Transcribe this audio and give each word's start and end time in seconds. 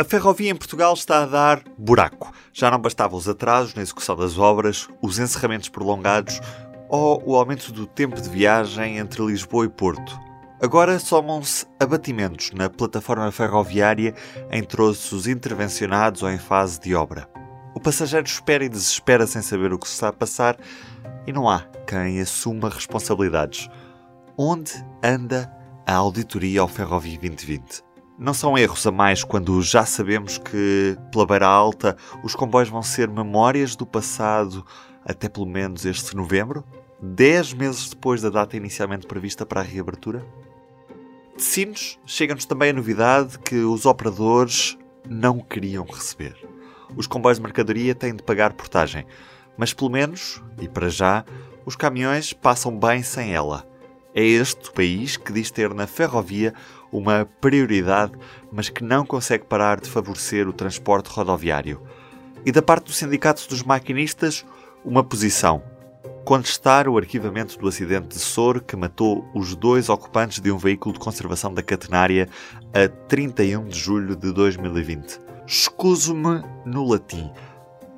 A 0.00 0.04
ferrovia 0.04 0.50
em 0.50 0.56
Portugal 0.56 0.94
está 0.94 1.22
a 1.22 1.26
dar 1.26 1.62
buraco. 1.76 2.32
Já 2.54 2.70
não 2.70 2.78
bastavam 2.78 3.18
os 3.18 3.28
atrasos 3.28 3.74
na 3.74 3.82
execução 3.82 4.16
das 4.16 4.38
obras, 4.38 4.88
os 5.02 5.18
encerramentos 5.18 5.68
prolongados 5.68 6.40
ou 6.88 7.22
o 7.26 7.36
aumento 7.36 7.70
do 7.70 7.86
tempo 7.86 8.18
de 8.18 8.30
viagem 8.30 8.96
entre 8.96 9.22
Lisboa 9.22 9.66
e 9.66 9.68
Porto. 9.68 10.18
Agora 10.58 10.98
somam-se 10.98 11.66
abatimentos 11.78 12.50
na 12.52 12.70
plataforma 12.70 13.30
ferroviária 13.30 14.14
em 14.50 14.62
troços 14.64 15.26
intervencionados 15.26 16.22
ou 16.22 16.30
em 16.30 16.38
fase 16.38 16.80
de 16.80 16.94
obra. 16.94 17.28
O 17.74 17.78
passageiro 17.78 18.26
espera 18.26 18.64
e 18.64 18.70
desespera 18.70 19.26
sem 19.26 19.42
saber 19.42 19.70
o 19.70 19.78
que 19.78 19.86
se 19.86 19.92
está 19.92 20.08
a 20.08 20.14
passar 20.14 20.56
e 21.26 21.32
não 21.32 21.46
há 21.46 21.66
quem 21.86 22.22
assuma 22.22 22.70
responsabilidades. 22.70 23.68
Onde 24.34 24.72
anda 25.04 25.52
a 25.86 25.94
auditoria 25.94 26.62
ao 26.62 26.68
Ferrovia 26.68 27.18
2020? 27.18 27.89
Não 28.20 28.34
são 28.34 28.58
erros 28.58 28.86
a 28.86 28.92
mais 28.92 29.24
quando 29.24 29.62
já 29.62 29.86
sabemos 29.86 30.36
que, 30.36 30.94
pela 31.10 31.24
beira 31.24 31.46
alta, 31.46 31.96
os 32.22 32.34
comboios 32.34 32.68
vão 32.68 32.82
ser 32.82 33.08
memórias 33.08 33.74
do 33.74 33.86
passado 33.86 34.62
até 35.02 35.26
pelo 35.26 35.46
menos 35.46 35.86
este 35.86 36.14
novembro? 36.14 36.62
Dez 37.00 37.54
meses 37.54 37.88
depois 37.88 38.20
da 38.20 38.28
data 38.28 38.58
inicialmente 38.58 39.06
prevista 39.06 39.46
para 39.46 39.62
a 39.62 39.64
reabertura? 39.64 40.22
De 41.34 41.42
Sinos, 41.42 41.98
chega-nos 42.04 42.44
também 42.44 42.68
a 42.68 42.74
novidade 42.74 43.38
que 43.38 43.56
os 43.56 43.86
operadores 43.86 44.76
não 45.08 45.38
queriam 45.40 45.86
receber. 45.86 46.36
Os 46.94 47.06
comboios 47.06 47.38
de 47.38 47.42
mercadoria 47.42 47.94
têm 47.94 48.14
de 48.14 48.22
pagar 48.22 48.52
portagem, 48.52 49.06
mas 49.56 49.72
pelo 49.72 49.88
menos, 49.88 50.42
e 50.60 50.68
para 50.68 50.90
já, 50.90 51.24
os 51.64 51.74
caminhões 51.74 52.34
passam 52.34 52.78
bem 52.78 53.02
sem 53.02 53.32
ela. 53.32 53.69
É 54.14 54.22
este 54.22 54.68
o 54.68 54.72
país 54.72 55.16
que 55.16 55.32
diz 55.32 55.50
ter 55.50 55.72
na 55.72 55.86
ferrovia 55.86 56.52
uma 56.90 57.28
prioridade, 57.40 58.12
mas 58.50 58.68
que 58.68 58.82
não 58.82 59.06
consegue 59.06 59.44
parar 59.44 59.80
de 59.80 59.88
favorecer 59.88 60.48
o 60.48 60.52
transporte 60.52 61.08
rodoviário. 61.08 61.80
E 62.44 62.50
da 62.50 62.62
parte 62.62 62.86
do 62.86 62.92
Sindicato 62.92 63.48
dos 63.48 63.62
Maquinistas, 63.62 64.44
uma 64.84 65.04
posição: 65.04 65.62
contestar 66.24 66.88
o 66.88 66.96
arquivamento 66.96 67.58
do 67.58 67.68
acidente 67.68 68.08
de 68.08 68.18
Sor 68.18 68.60
que 68.60 68.76
matou 68.76 69.28
os 69.34 69.54
dois 69.54 69.88
ocupantes 69.88 70.40
de 70.40 70.50
um 70.50 70.58
veículo 70.58 70.94
de 70.94 71.00
conservação 71.00 71.52
da 71.52 71.62
catenária 71.62 72.28
a 72.74 72.88
31 73.06 73.66
de 73.66 73.78
julho 73.78 74.16
de 74.16 74.32
2020. 74.32 75.20
Escuso-me 75.46 76.42
no 76.64 76.88
latim. 76.88 77.30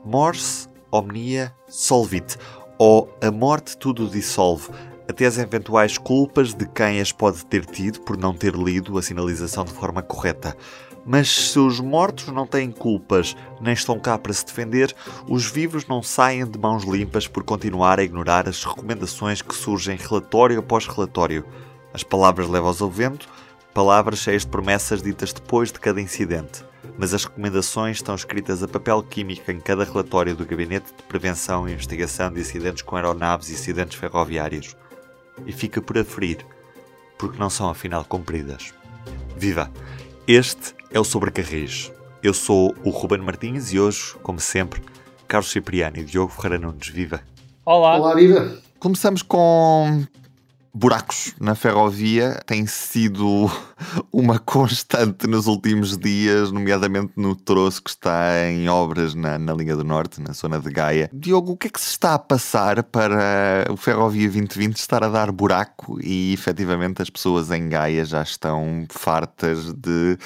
Mors 0.04 0.68
omnia 0.90 1.54
solvit, 1.68 2.36
ou 2.78 3.10
a 3.22 3.30
morte 3.30 3.76
tudo 3.78 4.08
dissolve, 4.08 4.68
até 5.12 5.26
as 5.26 5.36
eventuais 5.36 5.98
culpas 5.98 6.54
de 6.54 6.66
quem 6.66 6.98
as 6.98 7.12
pode 7.12 7.44
ter 7.44 7.66
tido 7.66 8.00
por 8.00 8.16
não 8.16 8.34
ter 8.34 8.54
lido 8.54 8.96
a 8.96 9.02
sinalização 9.02 9.62
de 9.62 9.72
forma 9.72 10.02
correta. 10.02 10.56
Mas 11.04 11.28
se 11.28 11.58
os 11.58 11.80
mortos 11.80 12.28
não 12.28 12.46
têm 12.46 12.70
culpas 12.70 13.36
nem 13.60 13.74
estão 13.74 13.98
cá 13.98 14.16
para 14.16 14.32
se 14.32 14.46
defender, 14.46 14.94
os 15.28 15.44
vivos 15.44 15.86
não 15.86 16.02
saem 16.02 16.46
de 16.46 16.58
mãos 16.58 16.84
limpas 16.84 17.28
por 17.28 17.44
continuar 17.44 17.98
a 17.98 18.04
ignorar 18.04 18.48
as 18.48 18.64
recomendações 18.64 19.42
que 19.42 19.54
surgem 19.54 19.98
relatório 19.98 20.58
após 20.58 20.86
relatório. 20.86 21.44
As 21.92 22.02
palavras 22.02 22.48
levam 22.48 22.74
ao 22.80 22.90
vento, 22.90 23.28
palavras 23.74 24.20
cheias 24.20 24.42
de 24.42 24.48
promessas 24.48 25.02
ditas 25.02 25.32
depois 25.32 25.70
de 25.70 25.78
cada 25.78 26.00
incidente. 26.00 26.64
Mas 26.96 27.12
as 27.12 27.24
recomendações 27.24 27.98
estão 27.98 28.14
escritas 28.14 28.62
a 28.62 28.68
papel 28.68 29.02
químico 29.02 29.50
em 29.50 29.60
cada 29.60 29.84
relatório 29.84 30.34
do 30.34 30.46
Gabinete 30.46 30.86
de 30.96 31.02
Prevenção 31.02 31.68
e 31.68 31.72
Investigação 31.72 32.32
de 32.32 32.40
Acidentes 32.40 32.82
com 32.82 32.96
Aeronaves 32.96 33.50
e 33.50 33.54
Acidentes 33.54 33.98
Ferroviários. 33.98 34.74
E 35.46 35.52
fica 35.52 35.80
por 35.80 35.98
aferir, 35.98 36.44
porque 37.18 37.38
não 37.38 37.50
são 37.50 37.68
afinal 37.68 38.04
cumpridas. 38.04 38.72
Viva! 39.36 39.70
Este 40.26 40.74
é 40.90 41.00
o 41.00 41.04
Sobrecarris. 41.04 41.90
Eu 42.22 42.32
sou 42.32 42.74
o 42.84 42.90
Ruben 42.90 43.20
Martins 43.20 43.72
e 43.72 43.80
hoje, 43.80 44.14
como 44.22 44.38
sempre, 44.38 44.80
Carlos 45.26 45.50
Cipriano 45.50 45.98
e 45.98 46.04
Diogo 46.04 46.32
Ferreira 46.32 46.58
Nunes. 46.58 46.88
Viva! 46.88 47.20
Olá! 47.64 47.96
Olá, 47.96 48.14
viva! 48.14 48.58
Começamos 48.78 49.22
com 49.22 50.06
buracos 50.74 51.34
na 51.40 51.54
ferrovia. 51.54 52.40
Tem 52.46 52.66
sido 52.66 53.50
uma 54.12 54.38
constante 54.38 55.26
nos 55.26 55.46
últimos 55.46 55.96
dias, 55.96 56.50
nomeadamente 56.50 57.12
no 57.16 57.34
troço 57.34 57.82
que 57.82 57.90
está 57.90 58.46
em 58.48 58.68
obras 58.68 59.14
na, 59.14 59.38
na 59.38 59.52
linha 59.52 59.76
do 59.76 59.84
Norte, 59.84 60.20
na 60.20 60.32
zona 60.32 60.58
de 60.58 60.70
Gaia. 60.70 61.10
Diogo, 61.12 61.52
o 61.52 61.56
que 61.56 61.68
é 61.68 61.70
que 61.70 61.80
se 61.80 61.90
está 61.90 62.14
a 62.14 62.18
passar 62.18 62.82
para 62.82 63.66
o 63.70 63.76
Ferrovia 63.76 64.28
2020 64.28 64.76
estar 64.76 65.04
a 65.04 65.08
dar 65.08 65.30
buraco 65.30 65.98
e 66.02 66.32
efetivamente 66.32 67.02
as 67.02 67.10
pessoas 67.10 67.50
em 67.50 67.68
Gaia 67.68 68.04
já 68.04 68.22
estão 68.22 68.86
fartas 68.90 69.72
de 69.72 70.18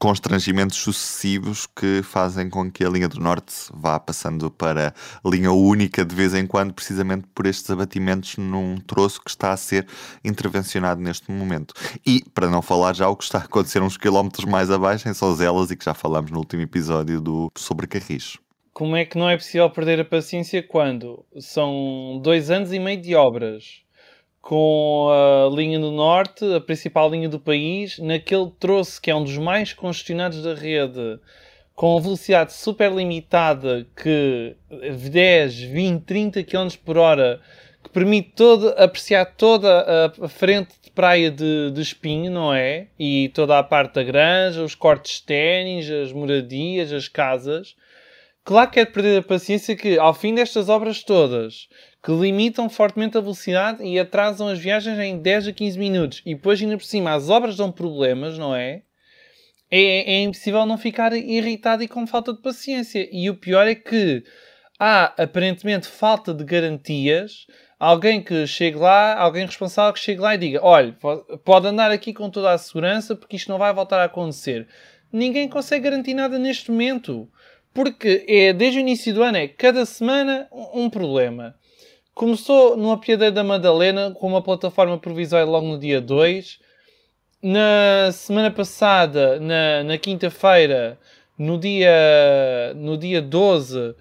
constrangimentos 0.00 0.78
sucessivos 0.78 1.66
que 1.66 2.02
fazem 2.02 2.48
com 2.48 2.72
que 2.72 2.82
a 2.82 2.88
linha 2.88 3.06
do 3.06 3.20
Norte 3.20 3.52
vá 3.70 4.00
passando 4.00 4.50
para 4.50 4.94
linha 5.22 5.52
única 5.52 6.02
de 6.06 6.14
vez 6.14 6.34
em 6.34 6.46
quando, 6.46 6.72
precisamente 6.72 7.26
por 7.34 7.46
estes 7.46 7.70
abatimentos 7.70 8.38
num 8.38 8.78
troço 8.78 9.20
que 9.22 9.28
está 9.28 9.52
a 9.52 9.56
ser 9.58 9.86
intervencionado 10.24 11.02
neste 11.02 11.30
momento. 11.30 11.74
E, 12.04 12.24
para 12.32 12.48
não 12.48 12.62
falar 12.62 12.94
já 12.94 13.08
o 13.10 13.14
que 13.14 13.24
está 13.24 13.40
a 13.40 13.42
acontecer 13.42 13.82
uns 13.82 13.98
quilómetros 13.98 14.46
mais 14.46 14.70
abaixo, 14.70 15.06
em 15.06 15.12
Sozelas, 15.12 15.70
e 15.70 15.76
que 15.76 15.84
já 15.84 15.92
falamos 15.92 16.30
no 16.30 16.38
último 16.38 16.62
episódio 16.62 17.20
do 17.20 17.52
Sobre 17.54 17.86
Carris. 17.86 18.38
Como 18.72 18.96
é 18.96 19.04
que 19.04 19.18
não 19.18 19.28
é 19.28 19.36
possível 19.36 19.68
perder 19.68 20.00
a 20.00 20.04
paciência 20.06 20.66
quando 20.66 21.26
são 21.38 22.18
dois 22.22 22.50
anos 22.50 22.72
e 22.72 22.78
meio 22.78 23.02
de 23.02 23.14
obras? 23.14 23.82
Com 24.40 25.08
a 25.10 25.54
linha 25.54 25.78
do 25.78 25.90
norte, 25.90 26.44
a 26.54 26.60
principal 26.60 27.10
linha 27.10 27.28
do 27.28 27.38
país, 27.38 27.98
naquele 27.98 28.50
troço 28.58 29.00
que 29.00 29.10
é 29.10 29.14
um 29.14 29.24
dos 29.24 29.36
mais 29.36 29.72
congestionados 29.72 30.42
da 30.42 30.54
rede, 30.54 31.18
com 31.74 31.96
a 31.96 32.00
velocidade 32.00 32.52
super 32.52 32.92
limitada 32.92 33.86
que 33.96 34.56
10, 35.10 35.60
20, 35.60 36.02
30 36.04 36.44
km 36.44 36.68
por 36.84 36.98
hora, 36.98 37.40
que 37.82 37.90
permite 37.90 38.32
todo, 38.36 38.68
apreciar 38.76 39.24
toda 39.24 40.12
a 40.20 40.28
frente 40.28 40.74
de 40.82 40.90
praia 40.90 41.30
de, 41.30 41.70
de 41.70 41.80
Espinho, 41.80 42.30
não 42.30 42.52
é? 42.52 42.88
E 42.98 43.30
toda 43.34 43.58
a 43.58 43.62
parte 43.62 43.94
da 43.94 44.02
granja, 44.02 44.62
os 44.62 44.74
cortes 44.74 45.20
ténis, 45.20 45.90
as 45.90 46.12
moradias, 46.12 46.92
as 46.92 47.08
casas. 47.08 47.74
Claro 48.50 48.68
que 48.68 48.80
é 48.80 48.84
de 48.84 48.90
perder 48.90 49.20
a 49.20 49.22
paciência 49.22 49.76
que, 49.76 49.96
ao 49.96 50.12
fim 50.12 50.34
destas 50.34 50.68
obras 50.68 51.04
todas, 51.04 51.68
que 52.04 52.10
limitam 52.10 52.68
fortemente 52.68 53.16
a 53.16 53.20
velocidade 53.20 53.84
e 53.84 53.96
atrasam 53.96 54.48
as 54.48 54.58
viagens 54.58 54.98
em 54.98 55.16
10 55.22 55.46
a 55.46 55.52
15 55.52 55.78
minutos. 55.78 56.22
E 56.26 56.34
depois, 56.34 56.60
ainda 56.60 56.76
por 56.76 56.82
cima, 56.82 57.12
as 57.14 57.30
obras 57.30 57.56
dão 57.56 57.70
problemas, 57.70 58.36
não 58.36 58.52
é? 58.52 58.82
É, 59.70 60.14
é 60.14 60.22
impossível 60.22 60.66
não 60.66 60.76
ficar 60.76 61.12
irritado 61.12 61.84
e 61.84 61.86
com 61.86 62.04
falta 62.08 62.32
de 62.32 62.42
paciência. 62.42 63.08
E 63.12 63.30
o 63.30 63.36
pior 63.36 63.68
é 63.68 63.76
que 63.76 64.24
há 64.80 65.14
aparentemente 65.16 65.86
falta 65.86 66.34
de 66.34 66.42
garantias. 66.42 67.46
Alguém 67.78 68.20
que 68.20 68.48
chegue 68.48 68.78
lá, 68.78 69.16
alguém 69.16 69.46
responsável 69.46 69.92
que 69.92 70.00
chegue 70.00 70.20
lá 70.20 70.34
e 70.34 70.38
diga: 70.38 70.58
olha, 70.60 70.98
pode 71.44 71.68
andar 71.68 71.92
aqui 71.92 72.12
com 72.12 72.28
toda 72.28 72.50
a 72.50 72.58
segurança 72.58 73.14
porque 73.14 73.36
isto 73.36 73.48
não 73.48 73.58
vai 73.58 73.72
voltar 73.72 74.00
a 74.00 74.06
acontecer. 74.06 74.66
Ninguém 75.12 75.48
consegue 75.48 75.84
garantir 75.84 76.14
nada 76.14 76.36
neste 76.36 76.68
momento. 76.72 77.30
Porque 77.72 78.24
é, 78.26 78.52
desde 78.52 78.78
o 78.78 78.80
início 78.80 79.14
do 79.14 79.22
ano 79.22 79.38
é 79.38 79.46
cada 79.46 79.84
semana 79.86 80.48
um 80.74 80.90
problema. 80.90 81.54
Começou 82.14 82.76
no 82.76 82.90
Apiadeiro 82.90 83.34
da 83.34 83.44
Madalena 83.44 84.10
com 84.10 84.26
uma 84.26 84.42
plataforma 84.42 84.98
provisória 84.98 85.46
logo 85.46 85.66
no 85.66 85.78
dia 85.78 86.00
2. 86.00 86.58
Na 87.42 88.10
semana 88.12 88.50
passada, 88.50 89.40
na, 89.40 89.84
na 89.84 89.96
quinta-feira, 89.96 90.98
no 91.38 91.56
dia, 91.56 92.74
no 92.76 92.98
dia 92.98 93.22
12, 93.22 93.78
uh, 93.78 93.94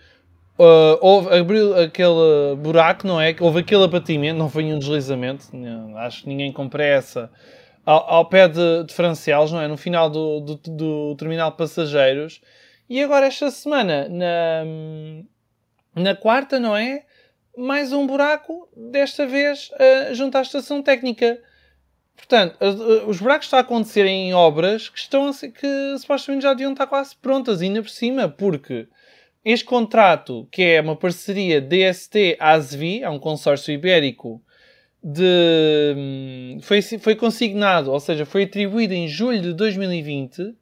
houve, 0.99 1.33
abriu 1.33 1.73
aquele 1.77 2.55
buraco, 2.57 3.07
não 3.07 3.21
é? 3.21 3.33
Houve 3.39 3.59
aquele 3.59 3.85
abatimento, 3.85 4.37
não 4.37 4.49
foi 4.49 4.63
nenhum 4.63 4.79
deslizamento, 4.79 5.45
não, 5.55 5.95
acho 5.99 6.23
que 6.23 6.27
ninguém 6.27 6.51
com 6.51 6.67
pressa, 6.67 7.31
ao, 7.85 8.15
ao 8.15 8.25
pé 8.25 8.49
de, 8.49 8.83
de 8.83 8.93
não 9.53 9.61
é? 9.61 9.67
No 9.69 9.77
final 9.77 10.09
do, 10.09 10.41
do, 10.41 10.55
do 10.55 11.15
terminal 11.15 11.51
de 11.51 11.57
passageiros. 11.57 12.41
E 12.89 13.03
agora, 13.03 13.27
esta 13.27 13.51
semana, 13.51 14.09
na, 14.09 14.65
na 15.95 16.15
quarta, 16.15 16.59
não 16.59 16.75
é? 16.75 17.05
mais 17.59 17.91
um 17.91 18.07
buraco, 18.07 18.69
desta 18.75 19.27
vez 19.27 19.69
uh, 19.73 20.15
junto 20.15 20.37
à 20.37 20.41
estação 20.41 20.81
técnica. 20.81 21.41
Portanto, 22.15 22.57
os 23.07 23.19
buracos 23.19 23.47
estão 23.47 23.59
a 23.59 23.61
acontecer 23.61 24.05
em 24.05 24.33
obras 24.33 24.89
que, 24.89 24.99
estão 24.99 25.31
que 25.31 25.97
supostamente 25.97 26.43
já 26.43 26.53
deviam 26.53 26.71
estar 26.71 26.87
quase 26.87 27.15
prontas, 27.15 27.61
ainda 27.61 27.81
por 27.81 27.89
cima, 27.89 28.27
porque 28.27 28.87
este 29.43 29.63
contrato, 29.63 30.47
que 30.51 30.61
é 30.61 30.81
uma 30.81 30.97
parceria 30.97 31.61
DST-ASVI, 31.61 33.03
é 33.03 33.09
um 33.09 33.19
consórcio 33.19 33.73
ibérico, 33.73 34.41
de, 35.01 35.93
hum, 35.95 36.59
foi, 36.61 36.81
foi 36.81 37.15
consignado, 37.15 37.89
ou 37.89 37.99
seja, 38.01 38.25
foi 38.25 38.43
atribuído 38.43 38.93
em 38.93 39.07
julho 39.07 39.41
de 39.41 39.53
2020, 39.53 40.55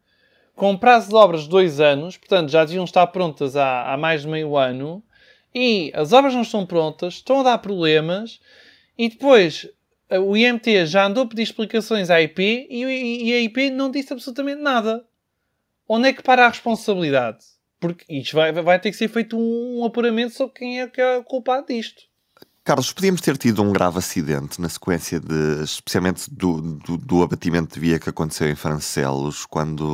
com 0.57 0.75
prazo 0.75 1.09
de 1.09 1.15
obras 1.15 1.44
de 1.44 1.50
dois 1.50 1.80
anos, 1.80 2.18
portanto 2.18 2.50
já 2.50 2.65
deviam 2.65 2.83
estar 2.83 3.06
prontas 3.07 3.56
há, 3.56 3.94
há 3.94 3.95
mais 3.95 4.24
de 4.24 4.27
meio 4.27 4.57
ano, 4.57 5.04
e 5.54 5.92
as 5.94 6.12
obras 6.12 6.33
não 6.33 6.42
estão 6.42 6.65
prontas, 6.65 7.13
estão 7.13 7.39
a 7.39 7.44
dar 7.44 7.57
problemas, 7.59 8.42
e 8.98 9.07
depois 9.07 9.69
eh, 10.09 10.19
o 10.19 10.36
IMT 10.36 10.88
já 10.88 11.06
andou 11.06 11.24
a 11.24 11.27
pedir 11.27 11.44
explicações 11.44 12.09
à 12.09 12.19
IP 12.19 12.68
e, 12.71 13.33
a 13.33 13.39
IP 13.42 13.69
não 13.69 13.92
disse 13.92 14.12
absolutamente 14.12 14.59
nada. 14.59 15.06
onde 15.88 16.09
é 16.09 16.13
que 16.13 16.24
para 16.24 16.45
a 16.45 16.50
responsabilidade? 16.50 17.45
Porque 17.80 18.04
isto 18.09 18.36
vai, 18.36 18.51
vai 18.51 18.80
ter 18.80 18.89
que 18.89 18.98
ser 18.98 19.09
feito 19.09 19.38
um 19.38 19.86
apuramento 19.86 20.33
sobre 20.33 20.56
quem 20.56 20.81
é 20.81 20.88
que 20.88 21.00
é 21.00 21.18
o 21.18 21.24
culpado 21.24 21.68
disto. 21.68 22.01
Carlos, 22.68 22.92
podíamos 22.92 23.22
ter 23.22 23.38
tido 23.38 23.64
um 23.64 23.72
grave 23.72 23.98
acidente 23.98 24.60
na 24.60 24.68
sequência 24.68 25.22
de, 25.22 25.64
especialmente 25.64 26.30
do, 26.30 26.60
do, 26.60 26.98
do, 26.98 27.24
abatimento 27.24 27.75
de 27.75 27.80
via 27.80 27.98
que 27.98 28.10
aconteceu 28.10 28.50
em 28.50 28.56
Francelos, 28.56 29.46
quando 29.46 29.88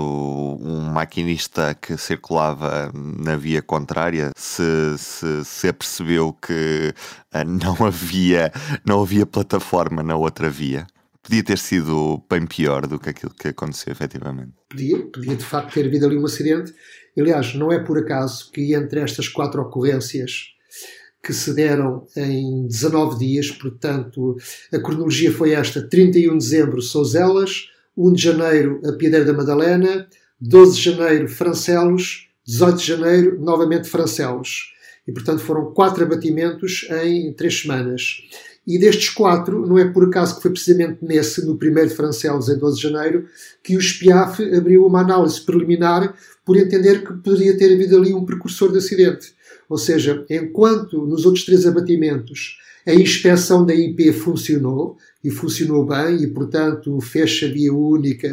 um 0.59 0.89
maquinista 0.91 1.75
que 1.75 1.95
circulava 1.97 2.91
na 2.91 3.35
via 3.35 3.61
contrária 3.61 4.31
se, 4.35 4.97
se, 4.97 5.45
se 5.45 5.67
apercebeu 5.67 6.33
que 6.33 6.91
uh, 7.31 7.43
não 7.47 7.85
havia, 7.85 8.51
não 8.83 9.03
havia 9.03 9.27
plataforma 9.27 10.01
na 10.01 10.15
outra 10.15 10.49
via. 10.49 10.87
Podia 11.21 11.43
ter 11.43 11.59
sido 11.59 12.23
bem 12.27 12.47
pior 12.47 12.87
do 12.87 12.97
que 12.97 13.11
aquilo 13.11 13.35
que 13.35 13.49
aconteceu 13.49 13.91
efetivamente. 13.91 14.53
Podia, 14.67 14.99
podia 15.11 15.35
de 15.35 15.45
facto 15.45 15.75
ter 15.75 15.85
havido 15.85 16.07
ali 16.07 16.17
um 16.17 16.25
acidente. 16.25 16.73
Aliás, 17.15 17.53
não 17.53 17.71
é 17.71 17.77
por 17.77 17.99
acaso 17.99 18.49
que 18.51 18.73
entre 18.73 18.99
estas 18.99 19.27
quatro 19.27 19.61
ocorrências 19.61 20.53
que 21.23 21.33
se 21.33 21.53
deram 21.53 22.05
em 22.17 22.67
19 22.67 23.17
dias, 23.17 23.49
portanto, 23.49 24.35
a 24.73 24.79
cronologia 24.79 25.31
foi 25.31 25.51
esta: 25.51 25.81
31 25.81 26.37
de 26.37 26.43
dezembro, 26.43 26.81
Souzelas, 26.81 27.69
1 27.95 28.13
de 28.13 28.21
janeiro, 28.21 28.81
a 28.85 28.91
Piedeira 28.91 29.25
da 29.25 29.33
Madalena, 29.33 30.07
12 30.41 30.75
de 30.75 30.81
janeiro, 30.83 31.29
Francelos, 31.29 32.27
18 32.45 32.77
de 32.77 32.85
janeiro, 32.85 33.39
novamente 33.39 33.87
Francelos. 33.87 34.73
E, 35.07 35.11
portanto, 35.11 35.39
foram 35.39 35.73
quatro 35.73 36.03
abatimentos 36.03 36.85
em 37.03 37.33
três 37.33 37.61
semanas. 37.61 38.21
E 38.65 38.79
destes 38.79 39.09
quatro, 39.09 39.65
não 39.67 39.77
é 39.77 39.85
por 39.91 40.05
acaso 40.05 40.35
que 40.35 40.41
foi 40.41 40.51
precisamente 40.51 40.99
nesse, 41.01 41.45
no 41.45 41.57
primeiro 41.57 41.89
de 41.89 41.95
Francelos, 41.95 42.47
em 42.47 42.57
12 42.57 42.77
de 42.77 42.83
janeiro, 42.83 43.25
que 43.61 43.75
o 43.75 43.81
SPIAF 43.81 44.41
abriu 44.55 44.85
uma 44.85 45.01
análise 45.01 45.41
preliminar 45.41 46.15
por 46.45 46.57
entender 46.57 47.05
que 47.05 47.13
poderia 47.13 47.57
ter 47.57 47.73
havido 47.73 47.97
ali 47.97 48.13
um 48.13 48.25
precursor 48.25 48.71
de 48.71 48.77
acidente. 48.77 49.33
Ou 49.69 49.77
seja, 49.77 50.25
enquanto 50.29 51.05
nos 51.05 51.25
outros 51.25 51.45
três 51.45 51.65
abatimentos 51.65 52.59
a 52.85 52.93
inspeção 52.93 53.65
da 53.65 53.73
IP 53.73 54.11
funcionou 54.13 54.97
e 55.23 55.31
funcionou 55.31 55.85
bem 55.85 56.21
e, 56.21 56.27
portanto, 56.27 56.99
fez 56.99 57.39
a 57.43 57.47
via 57.47 57.73
única, 57.73 58.27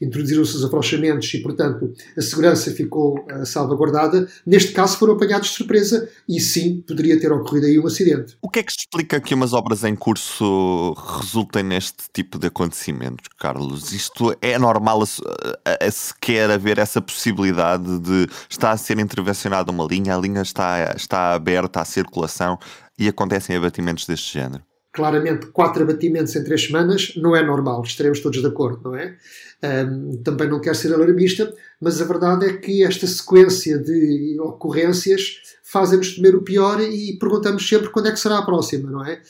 introduziram-se 0.00 0.56
os 0.56 0.64
afrouxamentos 0.64 1.32
e, 1.32 1.38
portanto, 1.38 1.94
a 2.16 2.20
segurança 2.20 2.72
ficou 2.72 3.20
uh, 3.20 3.46
salvaguardada. 3.46 4.28
Neste 4.44 4.72
caso 4.72 4.98
foram 4.98 5.14
apanhados 5.14 5.50
de 5.50 5.54
surpresa 5.54 6.08
e 6.28 6.40
sim, 6.40 6.82
poderia 6.86 7.20
ter 7.20 7.30
ocorrido 7.30 7.66
aí 7.66 7.78
um 7.78 7.86
acidente. 7.86 8.36
O 8.42 8.48
que 8.48 8.58
é 8.58 8.62
que 8.64 8.72
explica 8.72 9.20
que 9.20 9.32
umas 9.32 9.52
obras 9.52 9.84
em 9.84 9.94
curso 9.94 10.92
resultem 11.20 11.62
neste 11.62 12.04
tipo 12.12 12.36
de 12.36 12.48
acontecimentos, 12.48 13.28
Carlos? 13.38 13.92
Isto 13.92 14.36
é 14.42 14.58
normal 14.58 15.04
a, 15.04 15.70
a, 15.70 15.86
a 15.86 15.90
sequer 15.90 16.50
haver 16.50 16.78
essa 16.78 17.00
possibilidade 17.00 17.98
de 18.00 18.26
estar 18.50 18.72
a 18.72 18.76
ser 18.76 18.98
intervencionada 18.98 19.70
uma 19.70 19.84
linha, 19.84 20.16
a 20.16 20.18
linha 20.18 20.42
está, 20.42 20.94
está 20.96 21.34
aberta 21.34 21.80
à 21.80 21.84
circulação 21.84 22.58
e 22.98 23.08
acontecem 23.08 23.56
abatimentos 23.56 24.06
deste 24.06 24.32
género? 24.32 24.62
Claramente, 24.92 25.46
quatro 25.48 25.82
abatimentos 25.82 26.34
em 26.34 26.42
três 26.42 26.64
semanas 26.64 27.12
não 27.16 27.36
é 27.36 27.42
normal, 27.44 27.82
estaremos 27.84 28.20
todos 28.20 28.40
de 28.40 28.46
acordo, 28.46 28.80
não 28.82 28.96
é? 28.96 29.16
Um, 29.62 30.16
também 30.22 30.48
não 30.48 30.60
quero 30.60 30.74
ser 30.74 30.92
alarmista, 30.92 31.54
mas 31.80 32.00
a 32.00 32.04
verdade 32.04 32.46
é 32.46 32.56
que 32.56 32.82
esta 32.82 33.06
sequência 33.06 33.78
de 33.78 34.36
ocorrências 34.40 35.40
fazem-nos 35.62 36.16
temer 36.16 36.34
o 36.34 36.42
pior 36.42 36.80
e 36.80 37.16
perguntamos 37.18 37.68
sempre 37.68 37.90
quando 37.90 38.08
é 38.08 38.12
que 38.12 38.18
será 38.18 38.38
a 38.38 38.44
próxima, 38.44 38.90
não 38.90 39.04
é? 39.04 39.20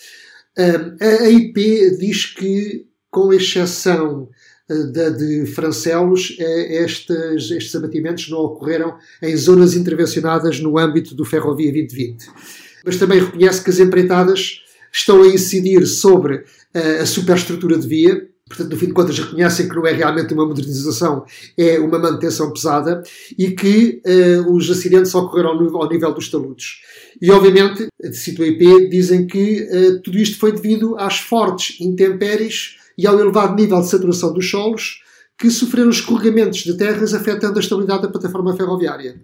Um, 0.58 1.24
a 1.24 1.28
IP 1.28 1.98
diz 1.98 2.26
que, 2.26 2.86
com 3.10 3.32
exceção 3.32 4.30
uh, 4.70 4.92
da 4.92 5.10
de 5.10 5.44
Francelos, 5.46 6.30
uh, 6.38 6.42
estes, 6.42 7.50
estes 7.50 7.74
abatimentos 7.74 8.30
não 8.30 8.38
ocorreram 8.38 8.96
em 9.20 9.36
zonas 9.36 9.74
intervencionadas 9.74 10.60
no 10.60 10.78
âmbito 10.78 11.14
do 11.14 11.24
Ferrovia 11.24 11.72
2020 11.72 12.67
mas 12.88 12.96
também 12.96 13.20
reconhece 13.20 13.62
que 13.62 13.68
as 13.68 13.78
empreitadas 13.78 14.62
estão 14.90 15.22
a 15.22 15.26
incidir 15.26 15.86
sobre 15.86 16.36
uh, 16.36 17.02
a 17.02 17.04
superestrutura 17.04 17.76
de 17.76 17.86
via, 17.86 18.26
portanto, 18.48 18.70
no 18.70 18.78
fim 18.78 18.86
de 18.86 18.94
contas, 18.94 19.18
reconhecem 19.18 19.68
que 19.68 19.76
não 19.76 19.86
é 19.86 19.92
realmente 19.92 20.32
uma 20.32 20.46
modernização, 20.46 21.22
é 21.54 21.78
uma 21.78 21.98
manutenção 21.98 22.50
pesada 22.50 23.02
e 23.38 23.50
que 23.50 24.00
uh, 24.06 24.50
os 24.50 24.70
acidentes 24.70 25.14
ocorreram 25.14 25.50
ao 25.50 25.82
ao 25.82 25.88
nível 25.90 26.14
dos 26.14 26.30
taludes. 26.30 26.78
E, 27.20 27.30
obviamente, 27.30 27.88
cito 28.10 28.42
a 28.42 28.46
IP, 28.46 28.88
dizem 28.88 29.26
que 29.26 29.68
uh, 29.70 30.00
tudo 30.00 30.16
isto 30.16 30.38
foi 30.38 30.52
devido 30.52 30.96
às 30.96 31.18
fortes 31.18 31.78
intempéries 31.78 32.76
e 32.96 33.06
ao 33.06 33.20
elevado 33.20 33.54
nível 33.54 33.82
de 33.82 33.88
saturação 33.90 34.32
dos 34.32 34.48
solos 34.48 35.02
que 35.38 35.50
sofreram 35.50 35.90
escorregamentos 35.90 36.64
de 36.64 36.74
terras 36.74 37.12
afetando 37.12 37.58
a 37.58 37.60
estabilidade 37.60 38.02
da 38.02 38.08
plataforma 38.08 38.56
ferroviária. 38.56 39.20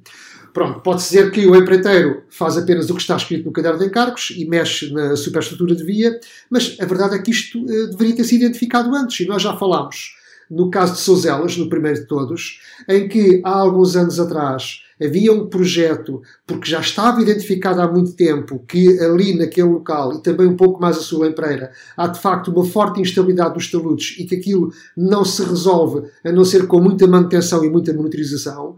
Pronto, 0.54 0.78
pode-se 0.82 1.08
dizer 1.08 1.32
que 1.32 1.44
o 1.48 1.56
empreiteiro 1.56 2.22
faz 2.30 2.56
apenas 2.56 2.88
o 2.88 2.94
que 2.94 3.00
está 3.00 3.16
escrito 3.16 3.44
no 3.44 3.52
caderno 3.52 3.80
de 3.80 3.86
encargos 3.86 4.32
e 4.36 4.44
mexe 4.44 4.92
na 4.92 5.16
superestrutura 5.16 5.74
de 5.74 5.82
via, 5.82 6.20
mas 6.48 6.76
a 6.80 6.86
verdade 6.86 7.16
é 7.16 7.18
que 7.18 7.32
isto 7.32 7.60
uh, 7.60 7.90
deveria 7.90 8.14
ter 8.14 8.22
sido 8.22 8.42
identificado 8.42 8.94
antes, 8.94 9.18
e 9.18 9.26
nós 9.26 9.42
já 9.42 9.56
falámos 9.56 10.14
no 10.48 10.70
caso 10.70 10.94
de 10.94 11.00
Souzelas, 11.00 11.56
no 11.56 11.68
primeiro 11.68 12.00
de 12.00 12.06
todos, 12.06 12.60
em 12.88 13.08
que 13.08 13.40
há 13.44 13.50
alguns 13.50 13.96
anos 13.96 14.20
atrás 14.20 14.83
havia 15.00 15.32
um 15.32 15.46
projeto, 15.46 16.22
porque 16.46 16.70
já 16.70 16.80
estava 16.80 17.20
identificado 17.20 17.80
há 17.80 17.90
muito 17.90 18.12
tempo 18.12 18.62
que 18.66 18.98
ali 19.00 19.36
naquele 19.36 19.68
local 19.68 20.14
e 20.14 20.22
também 20.22 20.46
um 20.46 20.56
pouco 20.56 20.80
mais 20.80 20.96
a 20.96 21.00
sua 21.00 21.26
lempreira 21.26 21.72
há 21.96 22.06
de 22.06 22.20
facto 22.20 22.50
uma 22.50 22.64
forte 22.64 23.00
instabilidade 23.00 23.54
dos 23.54 23.70
taludes 23.70 24.16
e 24.18 24.24
que 24.24 24.36
aquilo 24.36 24.72
não 24.96 25.24
se 25.24 25.42
resolve 25.42 26.08
a 26.24 26.32
não 26.32 26.44
ser 26.44 26.66
com 26.66 26.80
muita 26.80 27.06
manutenção 27.06 27.64
e 27.64 27.70
muita 27.70 27.92
monitorização, 27.92 28.76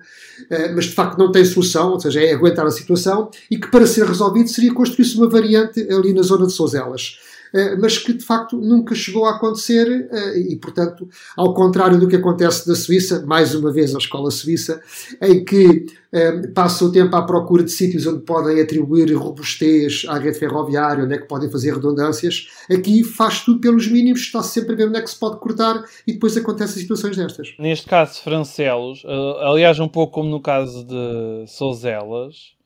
eh, 0.51 0.73
mas 0.73 0.87
de 0.87 0.93
facto 0.93 1.19
não 1.19 1.31
tem 1.31 1.45
solução, 1.45 1.93
ou 1.93 2.01
seja, 2.01 2.21
é 2.21 2.33
aguentar 2.33 2.67
a 2.67 2.71
situação 2.71 3.31
e 3.51 3.59
que 3.59 3.71
para 3.71 3.87
ser 3.87 4.07
resolvido 4.07 4.49
seria 4.49 4.73
construir-se 4.73 5.17
uma 5.17 5.29
variante 5.29 5.81
ali 5.93 6.13
na 6.13 6.23
zona 6.23 6.47
de 6.47 6.53
Souzelas. 6.53 7.19
Eh, 7.53 7.77
mas 7.77 7.99
que 7.99 8.13
de 8.13 8.25
facto 8.25 8.57
nunca 8.57 8.95
chegou 8.95 9.27
a 9.27 9.37
acontecer 9.37 10.09
eh, 10.11 10.39
e, 10.39 10.57
portanto, 10.57 11.09
ao 11.37 11.55
contrário 11.55 11.99
do 11.99 12.09
que 12.09 12.17
acontece 12.17 12.69
na 12.69 12.75
Suíça, 12.75 13.25
mais 13.27 13.55
uma 13.55 13.73
vez 13.73 13.95
a 13.95 13.99
escola 13.99 14.31
suíça, 14.31 14.81
em 15.21 15.45
que 15.45 15.87
eh, 16.13 16.49
passa 16.49 16.85
o 16.85 16.93
tempo 16.93 17.15
à 17.17 17.23
procura 17.23 17.63
de 17.63 17.71
sítios 17.71 18.07
onde 18.07 18.23
podem 18.23 18.61
atribuir 18.61 19.13
robustez 19.15 20.05
à 20.09 20.19
rede 20.19 20.39
ferroviária, 20.39 21.05
onde 21.05 21.15
é 21.15 21.19
que 21.19 21.27
podem 21.27 21.51
fazer 21.51 21.75
redundâncias, 21.75 22.49
aqui 22.71 23.03
faz 23.05 23.45
tudo 23.45 23.61
pelos 23.61 23.87
mínimos, 23.89 24.21
está-se 24.21 24.53
sempre 24.53 24.75
a 24.75 24.77
ver 24.77 24.89
onde 24.89 24.99
é 24.99 25.03
que 25.03 25.11
se 25.11 25.19
pode 25.19 25.39
cortar 25.39 25.85
e 26.07 26.13
depois 26.13 26.37
acontecem 26.37 26.81
situações 26.83 27.17
destas. 27.17 27.55
Neste 27.59 27.87
caso, 27.87 28.21
Francelos, 28.23 29.03
aliás, 29.41 29.79
um 29.79 29.89
pouco 29.89 30.15
como 30.15 30.31
no 30.31 30.41
caso 30.41 30.85
de 30.85 31.45
Souzelas, 31.49 32.57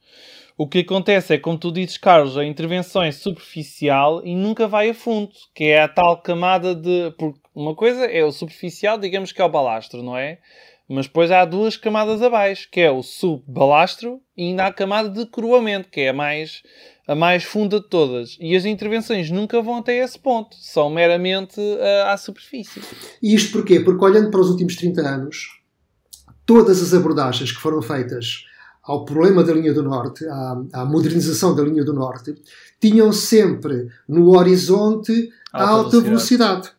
o 0.61 0.69
que 0.69 0.81
acontece 0.81 1.33
é, 1.33 1.39
como 1.39 1.57
tu 1.57 1.73
dizes, 1.73 1.97
Carlos, 1.97 2.37
a 2.37 2.45
intervenção 2.45 3.03
é 3.03 3.11
superficial 3.11 4.21
e 4.23 4.37
nunca 4.37 4.69
vai 4.69 4.91
a 4.91 4.95
fundo, 4.95 5.31
que 5.55 5.65
é 5.65 5.81
a 5.81 5.89
tal 5.89 6.21
camada 6.21 6.75
de. 6.75 7.15
Porque 7.17 7.41
uma 7.55 7.75
coisa 7.75 8.05
é 8.05 8.23
o 8.23 8.31
superficial, 8.31 8.99
digamos 8.99 9.33
que 9.33 9.41
é 9.41 9.45
o 9.47 9.49
balastro, 9.49 10.03
não 10.03 10.15
é? 10.15 10.39
Mas 10.87 11.07
depois 11.07 11.31
há 11.31 11.47
duas 11.47 11.79
camadas 11.79 12.21
abaixo, 12.21 12.69
que 12.71 12.79
é 12.79 12.91
o 12.91 13.03
subbalastro 13.03 14.21
e 14.37 14.49
ainda 14.49 14.65
há 14.65 14.67
a 14.67 14.73
camada 14.73 15.09
de 15.09 15.25
coroamento, 15.31 15.89
que 15.89 16.03
é 16.03 16.11
a 16.11 16.13
mais, 16.13 16.63
a 17.09 17.15
mais 17.15 17.43
funda 17.43 17.81
de 17.81 17.89
todas. 17.89 18.37
E 18.39 18.55
as 18.55 18.67
intervenções 18.67 19.31
nunca 19.31 19.63
vão 19.63 19.77
até 19.77 19.97
esse 19.97 20.19
ponto, 20.19 20.57
são 20.57 20.91
meramente 20.91 21.59
uh, 21.59 22.09
à 22.09 22.19
superfície. 22.19 22.83
E 23.23 23.35
isto 23.35 23.51
porquê? 23.51 23.81
Porque 23.81 24.05
olhando 24.05 24.31
para 24.31 24.41
os 24.41 24.51
últimos 24.51 24.77
30 24.77 25.01
anos, 25.01 25.59
todas 26.45 26.83
as 26.83 26.93
abordagens 26.93 27.51
que 27.51 27.63
foram 27.63 27.81
feitas 27.81 28.50
ao 28.91 29.05
problema 29.05 29.45
da 29.45 29.53
linha 29.53 29.73
do 29.73 29.85
Norte, 29.85 30.27
à, 30.27 30.63
à, 30.73 30.85
modernização 30.85 31.55
da 31.55 31.63
linha 31.63 31.85
do 31.85 31.93
Norte, 31.93 32.35
tinham 32.81 33.13
sempre 33.13 33.89
no 34.09 34.37
horizonte 34.37 35.31
a 35.53 35.63
alta, 35.63 35.73
alta 35.73 36.01
velocidade. 36.01 36.63
velocidade. 36.63 36.71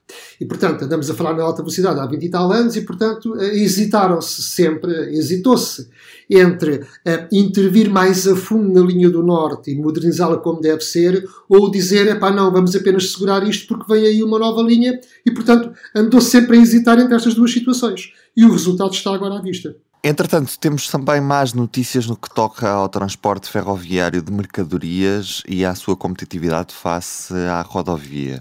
E, 0.41 0.45
portanto, 0.45 0.83
andamos 0.83 1.09
a 1.09 1.13
falar 1.13 1.33
na 1.33 1.43
alta 1.43 1.61
velocidade 1.61 2.01
há 2.01 2.05
20 2.05 2.23
e 2.23 2.29
tal 2.29 2.51
anos 2.51 2.75
e, 2.75 2.81
portanto, 2.81 3.39
eh, 3.39 3.55
hesitaram-se 3.55 4.41
sempre, 4.43 4.91
hesitou-se 5.15 5.87
entre 6.29 6.81
uh, 6.81 7.27
intervir 7.31 7.89
mais 7.89 8.27
a 8.27 8.35
fundo 8.35 8.73
na 8.73 8.85
linha 8.85 9.09
do 9.09 9.23
Norte 9.23 9.71
e 9.71 9.75
modernizá-la 9.75 10.37
como 10.37 10.59
deve 10.59 10.81
ser, 10.81 11.25
ou 11.47 11.71
dizer, 11.71 12.07
é 12.07 12.15
pá, 12.15 12.29
não, 12.29 12.51
vamos 12.51 12.75
apenas 12.75 13.13
segurar 13.13 13.47
isto 13.47 13.67
porque 13.69 13.91
vem 13.93 14.05
aí 14.05 14.21
uma 14.21 14.37
nova 14.37 14.61
linha 14.61 14.99
e, 15.25 15.31
portanto, 15.31 15.71
andou 15.95 16.19
sempre 16.19 16.57
a 16.57 16.61
hesitar 16.61 16.99
entre 16.99 17.15
estas 17.15 17.35
duas 17.35 17.53
situações. 17.53 18.11
E 18.35 18.43
o 18.43 18.51
resultado 18.51 18.91
está 18.91 19.13
agora 19.13 19.35
à 19.35 19.41
vista. 19.41 19.75
Entretanto, 20.03 20.57
temos 20.57 20.87
também 20.87 21.21
mais 21.21 21.53
notícias 21.53 22.07
no 22.07 22.17
que 22.17 22.33
toca 22.33 22.67
ao 22.67 22.89
transporte 22.89 23.47
ferroviário 23.47 24.19
de 24.19 24.31
mercadorias 24.31 25.43
e 25.47 25.63
à 25.63 25.75
sua 25.75 25.95
competitividade 25.95 26.73
face 26.73 27.31
à 27.35 27.61
rodovia. 27.61 28.39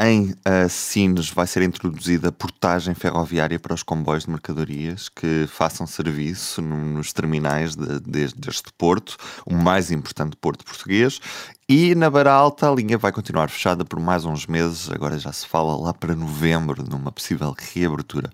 Em 0.00 0.30
uh, 0.30 0.68
Sines 0.68 1.28
vai 1.28 1.46
ser 1.48 1.62
introduzida 1.62 2.30
portagem 2.30 2.94
ferroviária 2.94 3.58
para 3.58 3.74
os 3.74 3.82
comboios 3.82 4.24
de 4.24 4.30
mercadorias 4.30 5.08
que 5.08 5.44
façam 5.48 5.88
serviço 5.88 6.62
no, 6.62 6.76
nos 6.76 7.12
terminais 7.12 7.74
de, 7.74 7.98
de, 7.98 8.28
deste 8.34 8.72
porto, 8.78 9.16
o 9.44 9.54
mais 9.54 9.90
importante 9.90 10.36
porto 10.36 10.64
português. 10.64 11.20
E 11.68 11.96
na 11.96 12.08
Beira 12.10 12.32
Alta 12.32 12.70
a 12.70 12.74
linha 12.74 12.96
vai 12.96 13.10
continuar 13.10 13.50
fechada 13.50 13.84
por 13.84 13.98
mais 13.98 14.24
uns 14.24 14.46
meses, 14.46 14.88
agora 14.88 15.18
já 15.18 15.32
se 15.32 15.48
fala 15.48 15.76
lá 15.76 15.92
para 15.92 16.14
novembro, 16.14 16.84
numa 16.88 17.10
possível 17.10 17.52
reabertura. 17.58 18.30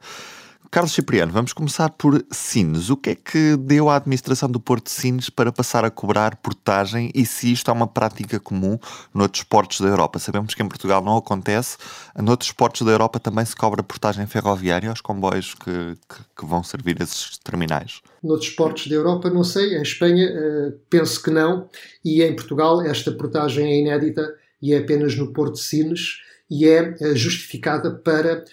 Carlos 0.70 0.92
Cipriano, 0.92 1.32
vamos 1.32 1.54
começar 1.54 1.88
por 1.88 2.22
Sines. 2.30 2.90
O 2.90 2.96
que 2.96 3.10
é 3.10 3.14
que 3.14 3.56
deu 3.56 3.88
à 3.88 3.96
administração 3.96 4.50
do 4.50 4.60
Porto 4.60 4.84
de 4.84 4.90
Sines 4.90 5.30
para 5.30 5.50
passar 5.50 5.82
a 5.82 5.90
cobrar 5.90 6.36
portagem 6.36 7.10
e 7.14 7.24
se 7.24 7.50
isto 7.50 7.70
é 7.70 7.74
uma 7.74 7.86
prática 7.86 8.38
comum 8.38 8.78
noutros 9.14 9.44
portos 9.44 9.80
da 9.80 9.88
Europa? 9.88 10.18
Sabemos 10.18 10.54
que 10.54 10.62
em 10.62 10.68
Portugal 10.68 11.02
não 11.02 11.16
acontece, 11.16 11.78
noutros 12.14 12.52
portos 12.52 12.82
da 12.82 12.92
Europa 12.92 13.18
também 13.18 13.46
se 13.46 13.56
cobra 13.56 13.82
portagem 13.82 14.26
ferroviária 14.26 14.90
aos 14.90 15.00
comboios 15.00 15.54
que, 15.54 15.96
que, 16.06 16.22
que 16.36 16.44
vão 16.44 16.62
servir 16.62 17.00
esses 17.00 17.38
terminais? 17.38 18.02
Noutros 18.22 18.50
portos 18.50 18.88
da 18.88 18.94
Europa, 18.94 19.30
não 19.30 19.44
sei. 19.44 19.74
Em 19.74 19.82
Espanha, 19.82 20.28
uh, 20.30 20.78
penso 20.90 21.22
que 21.22 21.30
não. 21.30 21.66
E 22.04 22.22
em 22.22 22.36
Portugal, 22.36 22.82
esta 22.82 23.10
portagem 23.10 23.64
é 23.64 23.80
inédita 23.80 24.34
e 24.60 24.74
é 24.74 24.78
apenas 24.78 25.16
no 25.16 25.32
Porto 25.32 25.54
de 25.54 25.60
Sines 25.60 26.27
e 26.50 26.66
é 26.66 26.94
uh, 27.00 27.16
justificada 27.16 27.90
para 27.90 28.44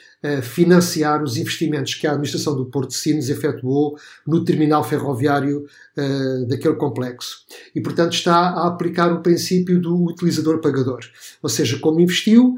financiar 0.42 1.22
os 1.22 1.38
investimentos 1.38 1.94
que 1.94 2.08
a 2.08 2.10
administração 2.10 2.56
do 2.56 2.66
Porto 2.66 2.90
de 2.90 2.96
Sines 2.96 3.30
efetuou 3.30 3.96
no 4.26 4.44
terminal 4.44 4.84
ferroviário 4.84 5.68
uh, 5.96 6.48
daquele 6.48 6.74
complexo. 6.78 7.46
E, 7.76 7.80
portanto, 7.80 8.14
está 8.14 8.36
a 8.36 8.66
aplicar 8.66 9.14
o 9.14 9.22
princípio 9.22 9.80
do 9.80 9.96
utilizador-pagador. 10.06 11.02
Ou 11.44 11.50
seja, 11.50 11.78
como 11.78 12.00
investiu, 12.00 12.56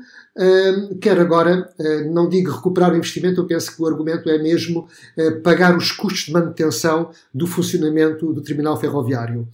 quer 1.01 1.19
agora, 1.19 1.67
não 2.11 2.29
digo 2.29 2.51
recuperar 2.51 2.93
o 2.93 2.95
investimento, 2.95 3.41
eu 3.41 3.47
penso 3.47 3.75
que 3.75 3.81
o 3.81 3.87
argumento 3.87 4.29
é 4.29 4.37
mesmo 4.37 4.87
pagar 5.43 5.75
os 5.75 5.91
custos 5.91 6.25
de 6.25 6.31
manutenção 6.31 7.09
do 7.33 7.47
funcionamento 7.47 8.31
do 8.31 8.41
terminal 8.41 8.79
ferroviário 8.79 9.47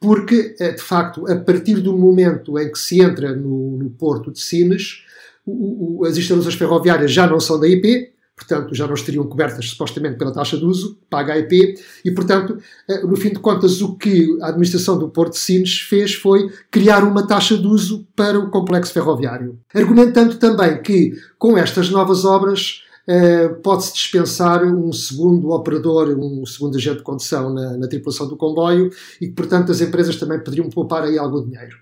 porque, 0.00 0.54
de 0.58 0.80
facto, 0.80 1.30
a 1.30 1.36
partir 1.36 1.74
do 1.74 1.96
momento 1.96 2.58
em 2.58 2.72
que 2.72 2.78
se 2.78 3.02
entra 3.02 3.36
no, 3.36 3.76
no 3.76 3.90
Porto 3.90 4.32
de 4.32 4.40
Sines, 4.40 5.04
o, 5.50 6.00
o, 6.00 6.04
as 6.04 6.16
instalações 6.16 6.54
ferroviárias 6.54 7.12
já 7.12 7.26
não 7.26 7.40
são 7.40 7.58
da 7.58 7.68
IP, 7.68 8.12
portanto 8.36 8.74
já 8.74 8.86
não 8.86 8.94
estariam 8.94 9.26
cobertas 9.26 9.66
supostamente 9.68 10.16
pela 10.16 10.32
taxa 10.32 10.56
de 10.56 10.64
uso, 10.64 10.98
paga 11.10 11.34
a 11.34 11.38
IP, 11.38 11.74
e 12.04 12.10
portanto, 12.10 12.58
eh, 12.88 13.02
no 13.02 13.16
fim 13.16 13.30
de 13.30 13.38
contas, 13.38 13.82
o 13.82 13.96
que 13.96 14.38
a 14.40 14.48
administração 14.48 14.98
do 14.98 15.08
Porto 15.08 15.32
de 15.32 15.38
Sines 15.38 15.80
fez 15.80 16.14
foi 16.14 16.50
criar 16.70 17.04
uma 17.04 17.26
taxa 17.26 17.56
de 17.56 17.66
uso 17.66 18.06
para 18.16 18.38
o 18.38 18.50
complexo 18.50 18.92
ferroviário. 18.92 19.58
Argumentando 19.74 20.36
também 20.36 20.80
que 20.82 21.12
com 21.38 21.58
estas 21.58 21.90
novas 21.90 22.24
obras 22.24 22.82
eh, 23.06 23.48
pode-se 23.62 23.92
dispensar 23.92 24.64
um 24.64 24.92
segundo 24.92 25.50
operador, 25.50 26.16
um 26.16 26.46
segundo 26.46 26.76
agente 26.76 26.98
de 26.98 27.02
condução 27.02 27.52
na, 27.52 27.76
na 27.76 27.88
tripulação 27.88 28.28
do 28.28 28.36
comboio 28.36 28.90
e 29.20 29.26
que, 29.26 29.34
portanto, 29.34 29.72
as 29.72 29.80
empresas 29.80 30.16
também 30.16 30.38
poderiam 30.38 30.70
poupar 30.70 31.02
aí 31.02 31.18
algum 31.18 31.44
dinheiro. 31.44 31.76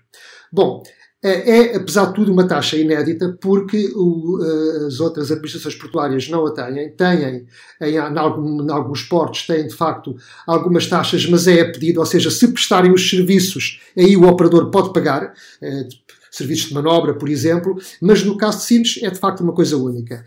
Bom, 0.51 0.81
é, 1.21 1.31
é, 1.31 1.75
apesar 1.75 2.05
de 2.05 2.13
tudo, 2.13 2.31
uma 2.31 2.47
taxa 2.47 2.77
inédita, 2.77 3.37
porque 3.41 3.91
o, 3.93 4.39
eh, 4.41 4.87
as 4.87 5.01
outras 5.01 5.29
administrações 5.29 5.75
portuárias 5.75 6.29
não 6.29 6.45
a 6.45 6.51
têm. 6.51 6.91
Têm, 6.91 7.45
em, 7.81 7.87
em, 7.89 7.97
algum, 7.97 8.63
em, 8.63 8.71
alguns 8.71 9.03
portos, 9.03 9.45
têm 9.45 9.67
de 9.67 9.75
facto 9.75 10.15
algumas 10.47 10.87
taxas, 10.87 11.25
mas 11.25 11.45
é 11.45 11.59
a 11.61 11.71
pedido, 11.71 11.99
ou 11.99 12.05
seja, 12.05 12.31
se 12.31 12.47
prestarem 12.53 12.93
os 12.93 13.09
serviços, 13.09 13.81
aí 13.97 14.15
o 14.15 14.23
operador 14.29 14.71
pode 14.71 14.93
pagar, 14.93 15.33
eh, 15.61 15.87
serviços 16.31 16.69
de 16.69 16.73
manobra, 16.73 17.13
por 17.13 17.27
exemplo, 17.27 17.75
mas 18.01 18.23
no 18.23 18.37
caso 18.37 18.59
de 18.59 18.63
Sines 18.63 18.99
é 19.03 19.09
de 19.09 19.19
facto 19.19 19.41
uma 19.41 19.53
coisa 19.53 19.75
única. 19.75 20.23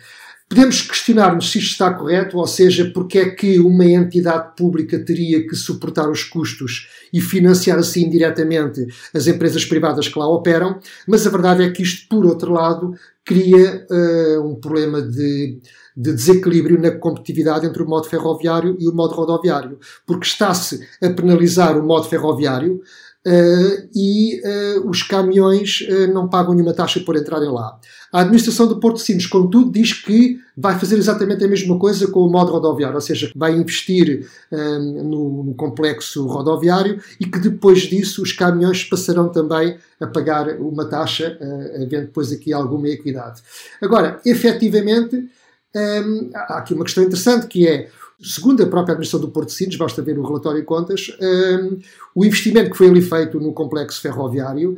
Podemos 0.53 0.83
questionar-nos 0.83 1.51
se 1.51 1.59
isto 1.59 1.71
está 1.71 1.95
correto, 1.95 2.37
ou 2.37 2.47
seja, 2.47 2.91
porque 2.93 3.19
é 3.19 3.31
que 3.31 3.59
uma 3.59 3.87
entidade 3.87 4.55
pública 4.55 5.03
teria 5.03 5.47
que 5.47 5.57
suportar 5.57 6.11
os 6.11 6.25
custos 6.25 6.91
e 7.11 7.23
financiar 7.23 7.79
assim 7.79 8.11
diretamente 8.11 8.87
as 9.15 9.27
empresas 9.27 9.65
privadas 9.65 10.09
que 10.09 10.19
lá 10.19 10.29
operam, 10.29 10.79
mas 11.09 11.27
a 11.27 11.31
verdade 11.31 11.63
é 11.63 11.71
que 11.71 11.83
isto, 11.83 12.07
por 12.07 12.27
outro 12.27 12.53
lado, 12.53 12.95
cria 13.25 13.87
uh, 13.91 14.47
um 14.47 14.55
problema 14.57 15.01
de, 15.01 15.59
de, 15.97 16.13
desequilíbrio 16.13 16.79
na 16.79 16.91
competitividade 16.91 17.65
entre 17.65 17.83
o 17.83 17.89
modo 17.89 18.07
ferroviário 18.07 18.77
e 18.79 18.87
o 18.87 18.95
modo 18.95 19.15
rodoviário, 19.15 19.79
porque 20.07 20.27
está-se 20.27 20.87
a 21.03 21.09
penalizar 21.09 21.79
o 21.79 21.83
modo 21.83 22.07
ferroviário, 22.07 22.83
Uh, 23.25 23.89
e 23.95 24.41
uh, 24.41 24.89
os 24.89 25.05
caminhões 25.05 25.83
uh, 25.83 26.13
não 26.13 26.29
pagam 26.29 26.55
nenhuma 26.55 26.75
taxa 26.75 26.99
por 26.99 27.15
entrarem 27.15 27.49
lá. 27.51 27.79
A 28.13 28.23
administração 28.23 28.67
do 28.67 28.81
Porto 28.81 28.97
de 28.97 29.03
Sines, 29.03 29.29
contudo, 29.29 29.71
diz 29.71 29.93
que 29.93 30.41
vai 30.57 30.77
fazer 30.77 30.97
exatamente 30.97 31.45
a 31.45 31.49
mesma 31.49 31.79
coisa 31.79 32.09
com 32.09 32.19
o 32.19 32.29
modo 32.29 32.51
rodoviário, 32.51 32.97
ou 32.97 33.01
seja, 33.01 33.31
vai 33.35 33.55
investir 33.55 34.29
no, 34.51 35.45
no, 35.45 35.55
complexo 35.55 36.27
rodoviário 36.27 37.01
e 37.19 37.25
que 37.25 37.39
depois 37.39 37.83
disso 37.83 38.23
os 38.23 38.33
caminhões 38.33 38.85
passarão 38.85 39.31
também 39.31 39.79
a 39.99 40.07
pagar 40.07 40.61
uma 40.61 40.85
taxa, 40.85 41.39
havendo 41.75 42.07
depois 42.07 42.31
aqui 42.33 42.53
alguma 42.53 42.89
equidade. 42.89 43.41
Agora, 43.81 44.21
efetivamente, 44.27 45.31
um, 45.75 46.31
há 46.35 46.59
aqui 46.59 46.75
uma 46.75 46.85
questão 46.85 47.03
interessante 47.03 47.47
que 47.47 47.67
é 47.67 47.89
segundo 48.23 48.63
a 48.63 48.67
própria 48.67 48.93
administração 48.93 49.21
do 49.21 49.33
Porto 49.33 49.49
de 49.49 49.55
Sines, 49.55 49.77
basta 49.77 50.03
ver 50.03 50.19
o 50.19 50.27
relatório 50.27 50.61
de 50.61 50.67
contas, 50.67 51.11
um, 51.21 51.79
o 52.15 52.25
investimento 52.25 52.71
que 52.71 52.77
foi 52.77 52.89
ali 52.89 53.03
feito 53.03 53.41
no 53.41 53.53
complexo 53.53 54.01
ferroviário 54.01 54.77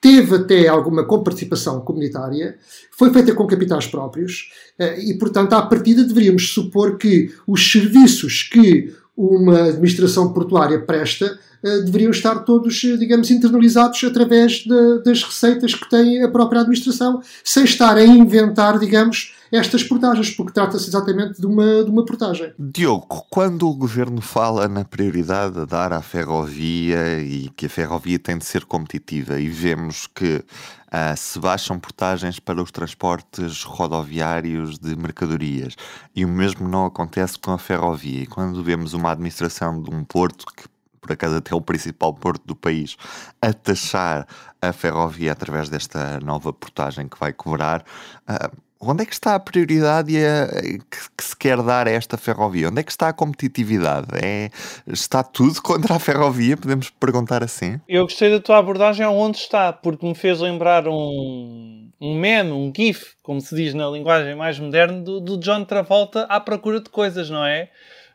teve 0.00 0.36
até 0.36 0.68
alguma 0.68 1.04
comparticipação 1.04 1.80
comunitária, 1.80 2.58
foi 2.90 3.10
feita 3.10 3.34
com 3.34 3.46
capitais 3.46 3.86
próprios 3.86 4.50
uh, 4.78 5.00
e, 5.00 5.14
portanto, 5.14 5.54
à 5.54 5.62
partida 5.62 6.04
deveríamos 6.04 6.52
supor 6.52 6.98
que 6.98 7.32
os 7.46 7.72
serviços 7.72 8.42
que 8.42 8.92
uma 9.16 9.68
administração 9.68 10.32
portuária 10.32 10.78
presta 10.78 11.38
uh, 11.62 11.84
deveriam 11.84 12.10
estar 12.10 12.40
todos, 12.40 12.74
digamos, 12.74 13.30
internalizados 13.30 14.02
através 14.04 14.64
de, 14.64 15.02
das 15.04 15.22
receitas 15.22 15.74
que 15.74 15.88
tem 15.88 16.22
a 16.22 16.28
própria 16.28 16.60
administração, 16.60 17.22
sem 17.42 17.64
estar 17.64 17.96
a 17.96 18.04
inventar, 18.04 18.78
digamos, 18.78 19.34
estas 19.54 19.84
portagens, 19.84 20.30
porque 20.30 20.52
trata-se 20.52 20.88
exatamente 20.88 21.40
de 21.40 21.46
uma, 21.46 21.84
de 21.84 21.90
uma 21.90 22.04
portagem. 22.04 22.52
Diogo, 22.58 23.26
quando 23.30 23.68
o 23.68 23.74
governo 23.74 24.20
fala 24.20 24.66
na 24.66 24.84
prioridade 24.84 25.60
a 25.60 25.64
dar 25.64 25.92
à 25.92 26.02
ferrovia 26.02 27.20
e 27.20 27.48
que 27.50 27.66
a 27.66 27.68
ferrovia 27.68 28.18
tem 28.18 28.36
de 28.36 28.44
ser 28.44 28.64
competitiva 28.64 29.38
e 29.38 29.48
vemos 29.48 30.06
que 30.06 30.36
uh, 30.36 31.16
se 31.16 31.38
baixam 31.38 31.78
portagens 31.78 32.40
para 32.40 32.60
os 32.60 32.70
transportes 32.70 33.62
rodoviários 33.62 34.78
de 34.78 34.96
mercadorias 34.96 35.76
e 36.14 36.24
o 36.24 36.28
mesmo 36.28 36.68
não 36.68 36.86
acontece 36.86 37.38
com 37.38 37.52
a 37.52 37.58
ferrovia, 37.58 38.22
e 38.22 38.26
quando 38.26 38.62
vemos 38.62 38.92
uma 38.92 39.12
administração 39.12 39.80
de 39.80 39.90
um 39.90 40.04
porto 40.04 40.46
que 40.46 40.64
por 41.00 41.12
acaso 41.12 41.36
até 41.36 41.54
o 41.54 41.60
principal 41.60 42.14
porto 42.14 42.42
do 42.46 42.56
país, 42.56 42.96
a 43.42 43.52
taxar 43.52 44.26
a 44.62 44.72
ferrovia 44.72 45.32
através 45.32 45.68
desta 45.68 46.18
nova 46.20 46.50
portagem 46.50 47.06
que 47.06 47.20
vai 47.20 47.30
cobrar. 47.30 47.84
Uh, 48.26 48.64
onde 48.86 49.02
é 49.02 49.06
que 49.06 49.12
está 49.12 49.34
a 49.34 49.40
prioridade 49.40 50.14
a, 50.16 50.46
que, 50.48 50.98
que, 51.16 51.24
se 51.24 51.36
quer 51.36 51.60
dar 51.62 51.86
a 51.86 51.90
esta 51.90 52.16
ferrovia? 52.16 52.68
Onde 52.68 52.80
é 52.80 52.82
que 52.82 52.90
está 52.90 53.08
a 53.08 53.12
competitividade? 53.12 54.08
É, 54.12 54.50
está 54.86 55.22
tudo 55.22 55.60
contra 55.62 55.94
a 55.94 55.98
ferrovia? 55.98 56.56
Podemos 56.56 56.90
perguntar 56.90 57.42
assim? 57.42 57.80
Eu 57.88 58.04
gostei 58.04 58.30
da 58.30 58.40
tua 58.40 58.58
abordagem 58.58 59.06
onde 59.06 59.38
está, 59.38 59.72
porque 59.72 60.06
me 60.06 60.14
fez 60.14 60.40
lembrar 60.40 60.86
um, 60.88 61.90
um 62.00 62.18
meme, 62.18 62.52
um 62.52 62.72
gif, 62.74 63.14
como 63.22 63.40
se 63.40 63.54
diz 63.54 63.74
na 63.74 63.88
linguagem 63.88 64.34
mais 64.34 64.58
moderna, 64.58 65.00
do, 65.00 65.20
do 65.20 65.38
John 65.38 65.64
Travolta 65.64 66.22
à 66.24 66.40
procura 66.40 66.80
de 66.80 66.90
coisas, 66.90 67.30
não 67.30 67.44
é? 67.44 67.70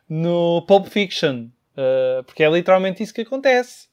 No 0.08 0.62
Pulp 0.66 0.86
Fiction. 0.88 1.48
Uh, 1.72 2.22
porque 2.24 2.42
é 2.42 2.50
literalmente 2.50 3.02
isso 3.02 3.14
que 3.14 3.22
acontece 3.22 3.90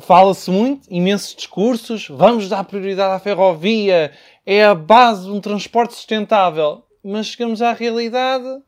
fala-se 0.00 0.50
muito, 0.50 0.86
imensos 0.90 1.34
discursos, 1.34 2.08
vamos 2.08 2.48
dar 2.48 2.64
prioridade 2.64 3.14
à 3.14 3.18
ferrovia, 3.18 4.12
é 4.52 4.64
a 4.64 4.74
base 4.74 5.26
de 5.26 5.30
um 5.30 5.40
transporte 5.40 5.94
sustentável. 5.94 6.82
Mas 7.04 7.28
chegamos 7.28 7.62
à 7.62 7.72
realidade 7.72 8.60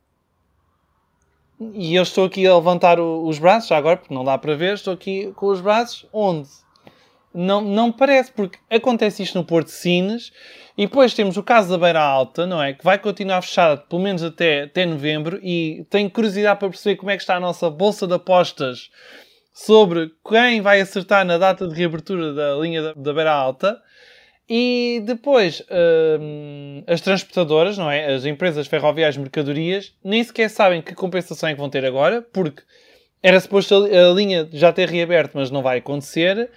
e 1.74 1.96
eu 1.96 2.04
estou 2.04 2.24
aqui 2.24 2.46
a 2.46 2.54
levantar 2.54 3.00
os 3.00 3.38
braços, 3.40 3.68
já 3.68 3.76
agora, 3.76 3.96
porque 3.96 4.14
não 4.14 4.24
dá 4.24 4.38
para 4.38 4.54
ver, 4.54 4.74
estou 4.74 4.94
aqui 4.94 5.32
com 5.34 5.46
os 5.46 5.60
braços 5.60 6.06
onde? 6.12 6.48
Não, 7.34 7.60
não 7.60 7.90
parece, 7.90 8.30
porque 8.30 8.58
acontece 8.70 9.24
isto 9.24 9.36
no 9.36 9.44
Porto 9.44 9.66
de 9.66 9.72
Sines 9.72 10.32
e 10.78 10.86
depois 10.86 11.14
temos 11.14 11.36
o 11.36 11.42
caso 11.42 11.70
da 11.70 11.78
Beira 11.78 12.00
Alta, 12.00 12.46
não 12.46 12.62
é? 12.62 12.72
Que 12.74 12.84
vai 12.84 12.98
continuar 12.98 13.42
fechada 13.42 13.76
pelo 13.76 14.02
menos 14.02 14.22
até, 14.22 14.62
até 14.62 14.86
novembro 14.86 15.40
e 15.42 15.84
tenho 15.90 16.08
curiosidade 16.08 16.60
para 16.60 16.68
perceber 16.68 16.96
como 16.96 17.10
é 17.10 17.16
que 17.16 17.22
está 17.22 17.36
a 17.36 17.40
nossa 17.40 17.68
bolsa 17.68 18.06
de 18.06 18.14
apostas 18.14 18.88
sobre 19.52 20.12
quem 20.28 20.60
vai 20.60 20.80
acertar 20.80 21.24
na 21.24 21.38
data 21.38 21.66
de 21.66 21.74
reabertura 21.74 22.32
da 22.32 22.54
linha 22.54 22.82
da, 22.82 22.92
da 22.94 23.12
Beira 23.12 23.32
Alta. 23.32 23.82
E 24.54 25.00
depois, 25.06 25.62
hum, 26.20 26.84
as 26.86 27.00
transportadoras, 27.00 27.78
não 27.78 27.90
é? 27.90 28.12
As 28.12 28.26
empresas 28.26 28.66
ferroviárias 28.66 29.16
mercadorias, 29.16 29.94
nem 30.04 30.22
sequer 30.22 30.50
sabem 30.50 30.82
que 30.82 30.94
compensação 30.94 31.48
é 31.48 31.54
que 31.54 31.58
vão 31.58 31.70
ter 31.70 31.86
agora, 31.86 32.20
porque 32.20 32.62
era 33.22 33.40
suposto 33.40 33.74
a, 33.74 34.12
linha 34.12 34.46
já 34.52 34.70
ter 34.70 34.90
reaberto, 34.90 35.38
mas 35.38 35.50
não 35.50 35.62
vai 35.62 35.78
acontecer. 35.78 36.50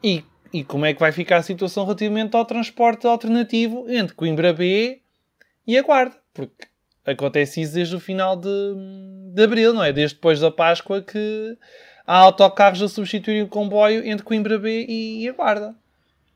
E, 0.00 0.22
e 0.52 0.62
como 0.62 0.86
é 0.86 0.94
que 0.94 1.00
vai 1.00 1.10
ficar 1.10 1.38
a 1.38 1.42
situação 1.42 1.82
relativamente 1.82 2.36
ao 2.36 2.44
transporte 2.44 3.04
alternativo 3.08 3.84
entre 3.88 4.14
Coimbra 4.14 4.52
B 4.52 5.00
e 5.66 5.76
a 5.76 5.82
Guarda? 5.82 6.14
Porque 6.32 6.68
acontece 7.04 7.62
isso 7.62 7.74
desde 7.74 7.96
o 7.96 8.00
final 8.00 8.36
de, 8.36 8.76
de 9.34 9.42
abril, 9.42 9.74
não 9.74 9.82
é? 9.82 9.92
Desde 9.92 10.14
depois 10.14 10.38
da 10.38 10.52
Páscoa 10.52 11.02
que 11.02 11.58
há 12.06 12.16
autocarros 12.16 12.80
a 12.80 12.88
substituírem 12.88 13.42
o 13.42 13.48
comboio 13.48 14.06
entre 14.06 14.24
Coimbra 14.24 14.56
B 14.56 14.86
e 14.88 15.28
a 15.28 15.32
Guarda. 15.32 15.74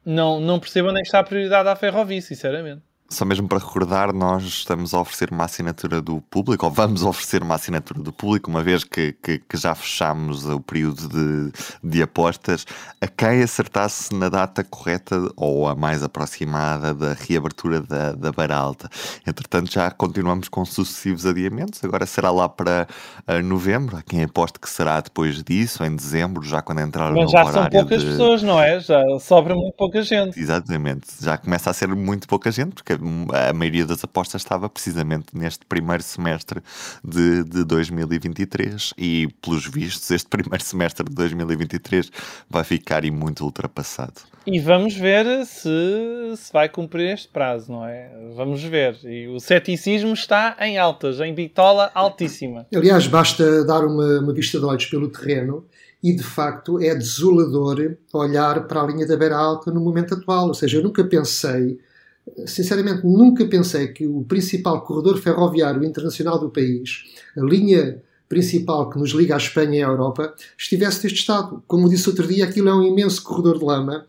Não, 0.05 0.41
não 0.41 0.61
percebo 0.61 0.89
onde 0.89 0.99
é 0.99 1.03
que 1.03 1.09
está 1.09 1.21
a 1.21 1.25
prioridade 1.25 1.69
à 1.69 1.77
ferrovia, 1.77 2.21
sinceramente. 2.21 2.83
Só 3.15 3.25
mesmo 3.25 3.47
para 3.47 3.59
recordar, 3.59 4.13
nós 4.13 4.43
estamos 4.43 4.93
a 4.93 5.01
oferecer 5.01 5.31
uma 5.31 5.45
assinatura 5.45 6.03
do 6.03 6.21
público, 6.23 6.67
ou 6.67 6.73
vamos 6.73 7.05
oferecer 7.05 7.45
uma 7.45 7.55
assinatura 7.55 8.03
do 8.03 8.13
público, 8.13 8.51
uma 8.51 8.61
vez 8.61 8.83
que, 8.83 9.13
que, 9.13 9.39
que 9.39 9.57
já 9.57 9.73
fechamos 9.73 10.45
o 10.45 10.59
período 10.59 11.09
de, 11.09 11.53
de 11.83 12.03
apostas, 12.03 12.67
a 13.01 13.07
quem 13.07 13.41
acertasse 13.41 14.13
na 14.13 14.29
data 14.29 14.65
correta 14.65 15.31
ou 15.37 15.69
a 15.69 15.77
mais 15.77 16.03
aproximada 16.03 16.93
da 16.93 17.13
reabertura 17.13 17.81
da, 17.81 18.11
da 18.11 18.33
Beira 18.33 18.57
Alta. 18.57 18.91
Entretanto, 19.25 19.73
já 19.73 19.93
continuamos 19.93 20.49
com 20.49 20.65
sucessivos 20.65 21.25
adiamentos, 21.25 21.85
agora 21.85 22.07
será 22.07 22.33
lá 22.33 22.49
para 22.49 22.89
uh, 23.29 23.41
novembro, 23.45 23.97
há 23.97 24.03
quem 24.03 24.25
aposte 24.25 24.59
que 24.59 24.69
será 24.69 25.01
depois 25.01 25.41
disso, 25.45 25.85
em 25.85 25.95
dezembro, 25.95 26.43
já 26.43 26.61
quando 26.61 26.81
entrar 26.81 27.13
Mas 27.13 27.31
já 27.31 27.45
são 27.47 27.71
poucas 27.71 28.03
de... 28.03 28.11
pessoas, 28.11 28.43
não 28.43 28.61
é? 28.61 28.81
Já 28.81 29.01
sobra 29.21 29.55
muito 29.55 29.77
pouca 29.77 30.03
gente. 30.03 30.37
Exatamente, 30.41 31.07
já 31.21 31.39
começa 31.39 31.71
a 31.71 31.73
ser 31.73 31.87
muito 31.95 32.27
pouca 32.27 32.51
gente, 32.51 32.75
porque 32.75 33.04
a 33.33 33.53
maioria 33.53 33.87
das 33.87 34.03
apostas 34.03 34.43
estava 34.43 34.69
precisamente 34.69 35.27
neste 35.35 35.65
primeiro 35.67 36.03
semestre 36.03 36.61
de, 37.03 37.45
de 37.45 37.65
2023 37.65 38.95
e, 38.99 39.29
pelos 39.41 39.67
vistos, 39.67 40.11
este 40.11 40.29
primeiro 40.29 40.65
semestre 40.65 41.05
de 41.09 41.15
2023 41.15 42.11
vai 42.49 42.65
ficar 42.65 43.05
e 43.05 43.11
muito 43.11 43.45
ultrapassado. 43.45 44.23
E 44.47 44.61
vamos 44.61 44.95
ver 44.95 45.47
se, 45.47 46.35
se 46.37 46.53
vai 46.53 46.69
cumprir 46.69 47.15
este 47.15 47.29
prazo, 47.29 47.73
não 47.73 47.87
é? 47.87 48.11
Vamos 48.37 48.63
ver. 48.63 48.99
E 49.05 49.27
o 49.29 49.41
ceticismo 49.41 50.13
está 50.13 50.57
em 50.61 50.77
altas, 50.77 51.19
em 51.21 51.35
bitola 51.35 51.91
altíssima. 51.95 52.67
Aliás, 52.75 53.07
basta 53.07 53.65
dar 53.65 53.85
uma, 53.87 54.21
uma 54.21 54.35
vista 54.35 54.59
de 54.59 54.65
olhos 54.65 54.85
pelo 54.87 55.09
terreno 55.09 55.65
e 56.03 56.15
de 56.15 56.23
facto 56.23 56.79
é 56.79 56.95
desolador 56.95 57.97
olhar 58.13 58.67
para 58.67 58.83
a 58.83 58.87
linha 58.87 59.07
da 59.07 59.17
Beira 59.17 59.37
Alta 59.37 59.71
no 59.71 59.81
momento 59.81 60.13
atual. 60.13 60.49
Ou 60.49 60.55
seja, 60.55 60.77
eu 60.77 60.83
nunca 60.83 61.03
pensei 61.03 61.79
sinceramente, 62.47 63.07
nunca 63.07 63.45
pensei 63.47 63.89
que 63.89 64.07
o 64.07 64.25
principal 64.25 64.83
corredor 64.83 65.19
ferroviário 65.19 65.85
internacional 65.85 66.39
do 66.39 66.51
país, 66.51 67.05
a 67.37 67.41
linha 67.43 68.03
principal 68.29 68.91
que 68.91 68.99
nos 68.99 69.11
liga 69.11 69.35
à 69.35 69.37
Espanha 69.37 69.79
e 69.79 69.83
à 69.83 69.87
Europa, 69.87 70.35
estivesse 70.57 71.05
neste 71.05 71.21
estado. 71.21 71.63
Como 71.67 71.89
disse 71.89 72.09
outro 72.09 72.27
dia, 72.27 72.45
aquilo 72.45 72.69
é 72.69 72.75
um 72.75 72.83
imenso 72.83 73.23
corredor 73.23 73.59
de 73.59 73.65
lama. 73.65 74.07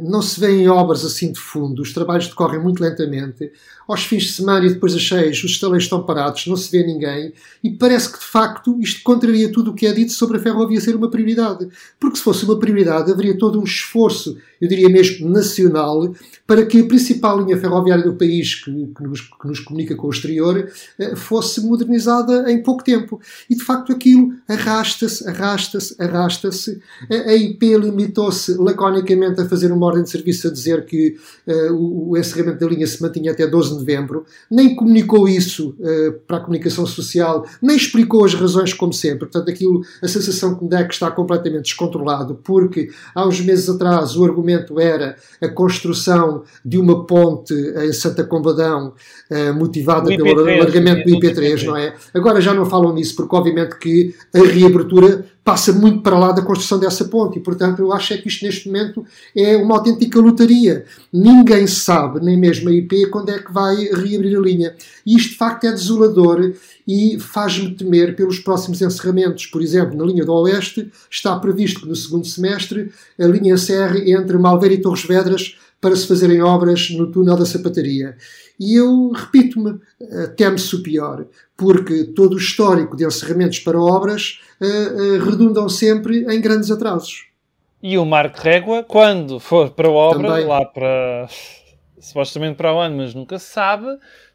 Não 0.00 0.22
se 0.22 0.38
vêem 0.38 0.68
obras 0.68 1.04
assim 1.04 1.32
de 1.32 1.38
fundo, 1.38 1.82
os 1.82 1.92
trabalhos 1.92 2.28
decorrem 2.28 2.60
muito 2.60 2.82
lentamente. 2.82 3.50
Aos 3.88 4.04
fins 4.04 4.24
de 4.24 4.32
semana 4.32 4.64
e 4.64 4.72
depois 4.72 4.92
das 4.92 5.02
cheias, 5.02 5.42
os 5.42 5.50
estaleiros 5.50 5.84
estão 5.84 6.04
parados, 6.04 6.46
não 6.46 6.56
se 6.56 6.70
vê 6.70 6.86
ninguém, 6.86 7.32
e 7.62 7.70
parece 7.70 8.12
que 8.12 8.18
de 8.18 8.24
facto 8.24 8.78
isto 8.80 9.02
contraria 9.02 9.50
tudo 9.50 9.72
o 9.72 9.74
que 9.74 9.86
é 9.86 9.92
dito 9.92 10.12
sobre 10.12 10.38
a 10.38 10.40
ferrovia 10.40 10.80
ser 10.80 10.94
uma 10.94 11.10
prioridade. 11.10 11.68
Porque 11.98 12.16
se 12.16 12.22
fosse 12.22 12.44
uma 12.44 12.58
prioridade, 12.58 13.10
haveria 13.10 13.36
todo 13.36 13.60
um 13.60 13.64
esforço 13.64 14.36
eu 14.62 14.68
diria 14.68 14.88
mesmo 14.88 15.28
nacional, 15.28 16.14
para 16.46 16.64
que 16.64 16.78
a 16.78 16.86
principal 16.86 17.42
linha 17.42 17.58
ferroviária 17.58 18.04
do 18.04 18.14
país, 18.14 18.54
que, 18.54 18.70
que, 18.70 19.02
nos, 19.02 19.20
que 19.20 19.48
nos, 19.48 19.58
comunica 19.58 19.96
com 19.96 20.06
o 20.06 20.10
exterior, 20.10 20.70
eh, 21.00 21.16
fosse 21.16 21.60
modernizada 21.62 22.48
em 22.48 22.62
pouco 22.62 22.84
tempo. 22.84 23.20
E 23.50 23.56
de 23.56 23.64
facto 23.64 23.90
aquilo 23.90 24.32
arrasta-se, 24.46 25.28
arrasta-se, 25.28 26.00
arrasta-se. 26.00 26.80
A 27.10 27.34
IP 27.34 27.76
limitou-se 27.76 28.54
laconicamente 28.54 29.11
a 29.40 29.48
fazer 29.48 29.72
uma 29.72 29.86
ordem 29.86 30.02
de 30.02 30.10
serviço 30.10 30.48
a 30.48 30.50
dizer 30.50 30.84
que 30.84 31.16
uh, 31.46 31.72
o, 31.72 32.10
o, 32.10 32.18
encerramento 32.18 32.58
da 32.58 32.66
linha 32.66 32.86
se 32.86 33.00
mantinha 33.02 33.32
até 33.32 33.46
12 33.46 33.70
de 33.70 33.74
novembro, 33.76 34.24
nem 34.50 34.74
comunicou 34.74 35.28
isso 35.28 35.76
uh, 35.80 36.12
para 36.26 36.38
a 36.38 36.40
comunicação 36.40 36.86
social, 36.86 37.46
nem 37.60 37.76
explicou 37.76 38.24
as 38.24 38.34
razões, 38.34 38.72
como 38.72 38.92
sempre. 38.92 39.20
Portanto, 39.20 39.50
aquilo, 39.50 39.82
a 40.02 40.08
sensação 40.08 40.54
que 40.54 40.64
me 40.64 40.70
dá 40.70 40.80
é 40.80 40.84
que 40.84 40.94
está 40.94 41.10
completamente 41.10 41.64
descontrolado, 41.64 42.38
porque 42.42 42.90
há 43.14 43.26
uns 43.26 43.40
meses 43.40 43.68
atrás 43.68 44.16
o 44.16 44.24
argumento 44.24 44.78
era 44.80 45.16
a 45.40 45.48
construção 45.48 46.42
de 46.64 46.78
uma 46.78 47.06
ponte 47.06 47.54
em 47.54 47.92
Santa 47.92 48.24
Combadão, 48.24 48.94
uh, 49.30 49.54
motivada 49.54 50.10
IP3, 50.10 50.22
pelo 50.22 50.40
alargamento 50.40 51.08
do 51.08 51.18
IP3, 51.18 51.64
não 51.64 51.76
é? 51.76 51.94
Agora 52.14 52.40
já 52.40 52.54
não 52.54 52.64
falam 52.64 52.94
nisso, 52.94 53.16
porque 53.16 53.34
obviamente 53.34 53.78
que 53.78 54.14
a 54.34 54.40
reabertura 54.40 55.24
passa 55.44 55.72
muito 55.72 56.02
para 56.02 56.18
lá 56.18 56.32
da 56.32 56.42
construção 56.42 56.78
dessa 56.78 57.04
ponte 57.06 57.38
e, 57.38 57.42
portanto, 57.42 57.80
eu 57.80 57.92
acho 57.92 58.14
é 58.14 58.16
que 58.16 58.28
isto 58.28 58.44
neste 58.44 58.66
momento 58.66 58.91
é 59.36 59.56
uma 59.56 59.76
autêntica 59.76 60.20
lotaria. 60.20 60.84
Ninguém 61.12 61.66
sabe, 61.66 62.20
nem 62.20 62.36
mesmo 62.36 62.68
a 62.68 62.72
IP, 62.72 63.06
quando 63.10 63.30
é 63.30 63.38
que 63.38 63.52
vai 63.52 63.76
reabrir 63.76 64.36
a 64.36 64.40
linha. 64.40 64.74
E 65.04 65.16
isto, 65.16 65.30
de 65.30 65.36
facto, 65.36 65.64
é 65.64 65.72
desolador 65.72 66.52
e 66.86 67.18
faz-me 67.18 67.74
temer 67.74 68.16
pelos 68.16 68.38
próximos 68.38 68.80
encerramentos. 68.80 69.46
Por 69.46 69.62
exemplo, 69.62 69.96
na 69.96 70.04
linha 70.04 70.24
do 70.24 70.32
Oeste 70.32 70.90
está 71.10 71.38
previsto 71.38 71.80
que 71.80 71.88
no 71.88 71.96
segundo 71.96 72.26
semestre 72.26 72.90
a 73.18 73.26
linha 73.26 73.54
encerre 73.54 74.12
entre 74.12 74.36
Malveira 74.38 74.74
e 74.74 74.80
Torres 74.80 75.04
Vedras 75.04 75.56
para 75.80 75.96
se 75.96 76.06
fazerem 76.06 76.40
obras 76.40 76.90
no 76.90 77.10
túnel 77.10 77.36
da 77.36 77.44
sapataria. 77.44 78.16
E 78.58 78.76
eu 78.76 79.10
repito-me, 79.10 79.80
eh, 80.00 80.28
teme-se 80.28 80.76
o 80.76 80.82
pior, 80.82 81.26
porque 81.56 82.04
todo 82.04 82.34
o 82.34 82.38
histórico 82.38 82.96
de 82.96 83.04
encerramentos 83.04 83.58
para 83.58 83.80
obras 83.80 84.40
uh, 84.60 84.64
uh, 84.64 85.24
redundam 85.24 85.68
sempre 85.68 86.24
em 86.32 86.40
grandes 86.40 86.70
atrasos. 86.70 87.26
E 87.82 87.98
o 87.98 88.06
Marco 88.06 88.40
Régua, 88.40 88.84
quando 88.84 89.40
for 89.40 89.70
para 89.70 89.88
a 89.88 89.90
obra, 89.90 90.28
Também. 90.28 90.46
lá 90.46 90.64
para 90.64 91.28
supostamente 92.02 92.56
para 92.56 92.74
o 92.74 92.78
ano, 92.78 92.96
mas 92.98 93.14
nunca 93.14 93.38
se 93.38 93.46
sabe, 93.46 93.86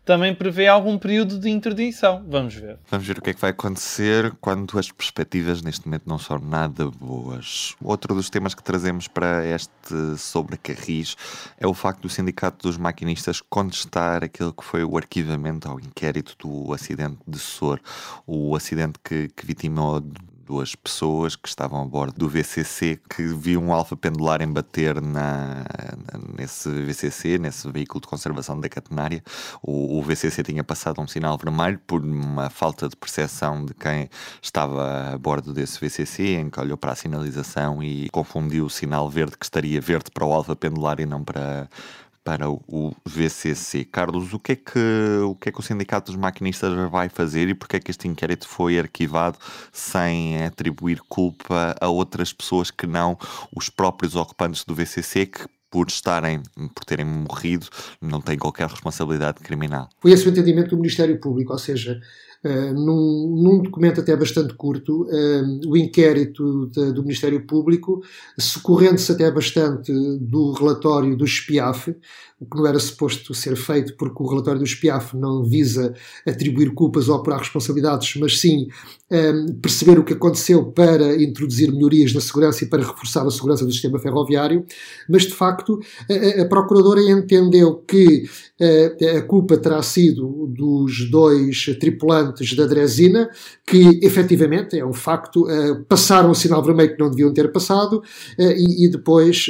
também 0.05 0.33
prevê 0.33 0.67
algum 0.67 0.97
período 0.97 1.38
de 1.38 1.49
interdição. 1.49 2.23
Vamos 2.25 2.55
ver. 2.55 2.79
Vamos 2.89 3.05
ver 3.05 3.17
o 3.17 3.21
que 3.21 3.31
é 3.31 3.33
que 3.33 3.41
vai 3.41 3.49
acontecer 3.51 4.33
quando 4.39 4.79
as 4.79 4.89
perspectivas 4.89 5.62
neste 5.62 5.86
momento 5.86 6.03
não 6.05 6.17
são 6.17 6.39
nada 6.39 6.89
boas. 6.89 7.75
Outro 7.83 8.15
dos 8.15 8.29
temas 8.29 8.55
que 8.55 8.63
trazemos 8.63 9.10
para 9.10 9.45
este 9.45 9.69
sobre 10.17 10.55
Carris 10.55 11.17
é 11.60 11.67
o 11.67 11.73
facto 11.73 12.03
do 12.03 12.10
Sindicato 12.10 12.69
dos 12.69 12.77
Maquinistas 12.77 13.41
contestar 13.41 14.23
aquilo 14.23 14.53
que 14.53 14.63
foi 14.63 14.86
o 14.86 14.95
arquivamento 14.95 15.67
ao 15.67 15.77
inquérito 15.77 16.38
do 16.39 16.73
acidente 16.73 17.19
de 17.27 17.38
Sor, 17.38 17.81
o 18.25 18.55
acidente 18.55 18.97
que, 19.03 19.27
que 19.27 19.45
vitimou 19.45 20.01
duas 20.47 20.73
pessoas 20.73 21.36
que 21.36 21.47
estavam 21.47 21.81
a 21.81 21.86
bordo 21.86 22.17
do 22.17 22.29
VCC 22.29 22.99
que 23.10 23.23
viam 23.23 23.65
um 23.65 23.73
alfa 23.73 23.97
pendular 23.97 24.41
embater 24.41 25.01
na, 25.01 25.65
nesse 26.38 26.69
VCC, 26.69 27.38
nesse 27.38 27.69
veículo 27.69 27.99
de 27.99 28.07
conservação 28.07 28.60
da 28.60 28.69
catenária. 28.69 29.21
O, 29.62 29.99
o, 29.99 30.01
VCC 30.01 30.41
tinha 30.43 30.63
passado 30.63 31.01
um 31.01 31.07
sinal 31.07 31.38
vermelho 31.38 31.79
por 31.86 32.01
uma 32.01 32.49
falta 32.49 32.88
de 32.88 32.95
percepção 32.95 33.65
de 33.65 33.73
quem 33.73 34.10
estava 34.41 35.13
a 35.13 35.17
bordo 35.17 35.53
desse 35.53 35.79
VCC, 35.79 36.36
em 36.36 36.49
que 36.49 36.60
olhou 36.60 36.77
para 36.77 36.93
a 36.93 36.95
sinalização 36.95 37.83
e 37.83 38.10
confundiu 38.10 38.65
o 38.65 38.69
sinal 38.69 39.10
verde 39.10 39.38
que 39.38 39.45
estaria 39.45 39.81
verde 39.81 40.10
para 40.12 40.25
o 40.25 40.33
alfa 40.33 40.55
pendular 40.55 40.99
e 41.01 41.05
não 41.05 41.23
para 41.23 41.69
para 42.27 42.49
o 42.49 42.93
VCC. 43.05 43.85
Carlos, 43.85 44.33
o 44.33 44.39
que, 44.39 44.51
é 44.51 44.55
que, 44.57 45.21
o 45.23 45.33
que 45.33 45.47
é 45.47 45.51
que 45.53 45.59
o 45.61 45.63
Sindicato 45.63 46.11
dos 46.11 46.19
Maquinistas 46.19 46.73
vai 46.91 47.07
fazer 47.07 47.47
e 47.47 47.53
porque 47.53 47.77
é 47.77 47.79
que 47.79 47.89
este 47.89 48.05
inquérito 48.05 48.45
foi 48.45 48.77
arquivado 48.77 49.37
sem 49.71 50.43
atribuir 50.43 50.99
culpa 51.07 51.73
a 51.79 51.87
outras 51.87 52.33
pessoas 52.33 52.69
que 52.69 52.85
não 52.85 53.17
os 53.55 53.69
próprios 53.69 54.13
ocupantes 54.13 54.65
do 54.65 54.75
VCC 54.75 55.27
que 55.27 55.45
por 55.71 55.87
estarem, 55.87 56.41
por 56.75 56.83
terem 56.83 57.05
morrido, 57.05 57.67
não 58.01 58.19
têm 58.19 58.37
qualquer 58.37 58.67
responsabilidade 58.67 59.39
criminal. 59.39 59.87
Foi 60.01 60.11
esse 60.11 60.27
o 60.27 60.29
entendimento 60.29 60.71
do 60.71 60.77
Ministério 60.77 61.17
Público, 61.21 61.53
ou 61.53 61.59
seja, 61.59 62.01
uh, 62.47 62.73
num, 62.73 63.36
num, 63.43 63.62
documento 63.62 63.99
até 63.99 64.15
bastante 64.15 64.53
curto, 64.53 65.03
uh, 65.03 65.69
o 65.69 65.75
inquérito 65.75 66.67
de, 66.67 66.91
do 66.93 67.01
Ministério 67.01 67.45
Público, 67.45 68.01
socorrendo-se 68.39 69.12
até 69.12 69.29
bastante 69.29 69.91
do 70.19 70.53
relatório 70.53 71.15
do 71.17 71.25
SPIAF, 71.25 71.95
o 72.39 72.45
que 72.45 72.55
não 72.55 72.67
era 72.67 72.77
suposto 72.77 73.33
ser 73.33 73.55
feito, 73.55 73.95
porque 73.97 74.21
o 74.21 74.27
relatório 74.27 74.60
do 74.60 74.65
SPIAF 74.65 75.17
não 75.17 75.43
visa 75.43 75.93
atribuir 76.25 76.71
culpas 76.73 77.10
ou 77.10 77.15
apurar 77.15 77.39
responsabilidades, 77.39 78.15
mas 78.17 78.39
sim 78.39 78.67
um, 79.10 79.15
ehm, 79.15 79.53
perceber 79.60 79.97
o 79.97 80.03
que 80.03 80.13
aconteceu 80.13 80.71
para 80.71 81.21
introduzir 81.21 81.71
melhorias 81.71 82.13
na 82.13 82.21
segurança 82.21 82.63
e 82.63 82.67
para 82.67 82.86
reforçar 82.86 83.25
a 83.25 83.31
segurança 83.31 83.65
do 83.65 83.71
sistema 83.71 83.97
ferroviário. 83.97 84.63
Mas, 85.10 85.23
de 85.23 85.33
facto, 85.33 85.79
a, 86.10 86.41
a 86.43 86.45
Procuradora 86.45 87.01
entendeu 87.01 87.77
que 87.88 88.25
uh, 88.62 89.17
a 89.17 89.21
culpa 89.23 89.57
terá 89.57 89.81
sido 89.81 90.45
dos 90.47 91.10
dois 91.10 91.65
tripulantes 91.79 92.37
da 92.56 92.65
Dresina, 92.65 93.30
que 93.65 94.00
efetivamente 94.04 94.78
é 94.78 94.86
um 94.86 94.93
facto, 94.93 95.45
uh, 95.45 95.84
passaram 95.86 96.32
o 96.32 96.36
sinal 96.36 96.63
vermelho 96.63 96.93
que 96.93 97.00
não 97.00 97.10
deviam 97.10 97.34
ter 97.34 97.52
passado 97.52 97.97
uh, 97.97 98.41
e, 98.52 98.86
e, 98.86 98.91
depois 98.91 99.47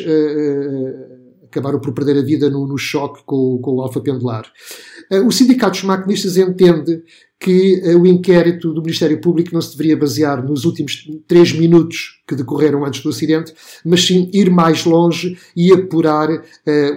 acabaram 1.58 1.80
por 1.80 1.94
perder 1.94 2.18
a 2.18 2.22
vida 2.22 2.50
no, 2.50 2.68
no 2.68 2.78
choque 2.78 3.24
com, 3.26 3.60
com, 3.60 3.76
o 3.76 3.82
alfa 3.82 4.00
pendular. 4.02 4.46
Uh, 5.12 5.26
o 5.26 5.32
Sindicato 5.32 5.72
dos 5.72 5.84
Maquinistas 5.84 6.38
entende 6.38 7.02
que 7.40 7.82
o 7.96 8.06
inquérito 8.06 8.74
do 8.74 8.82
Ministério 8.82 9.22
Público 9.22 9.54
não 9.54 9.62
se 9.62 9.72
deveria 9.72 9.96
basear 9.96 10.44
nos 10.44 10.66
últimos 10.66 11.08
três 11.28 11.52
minutos 11.52 12.18
que 12.28 12.36
decorreram 12.36 12.84
antes 12.84 13.02
do 13.02 13.10
acidente, 13.10 13.54
mas 13.86 14.06
sim 14.06 14.30
ir 14.34 14.50
mais 14.50 14.84
longe 14.84 15.38
e 15.56 15.72
apurar 15.72 16.30
uh, 16.30 16.42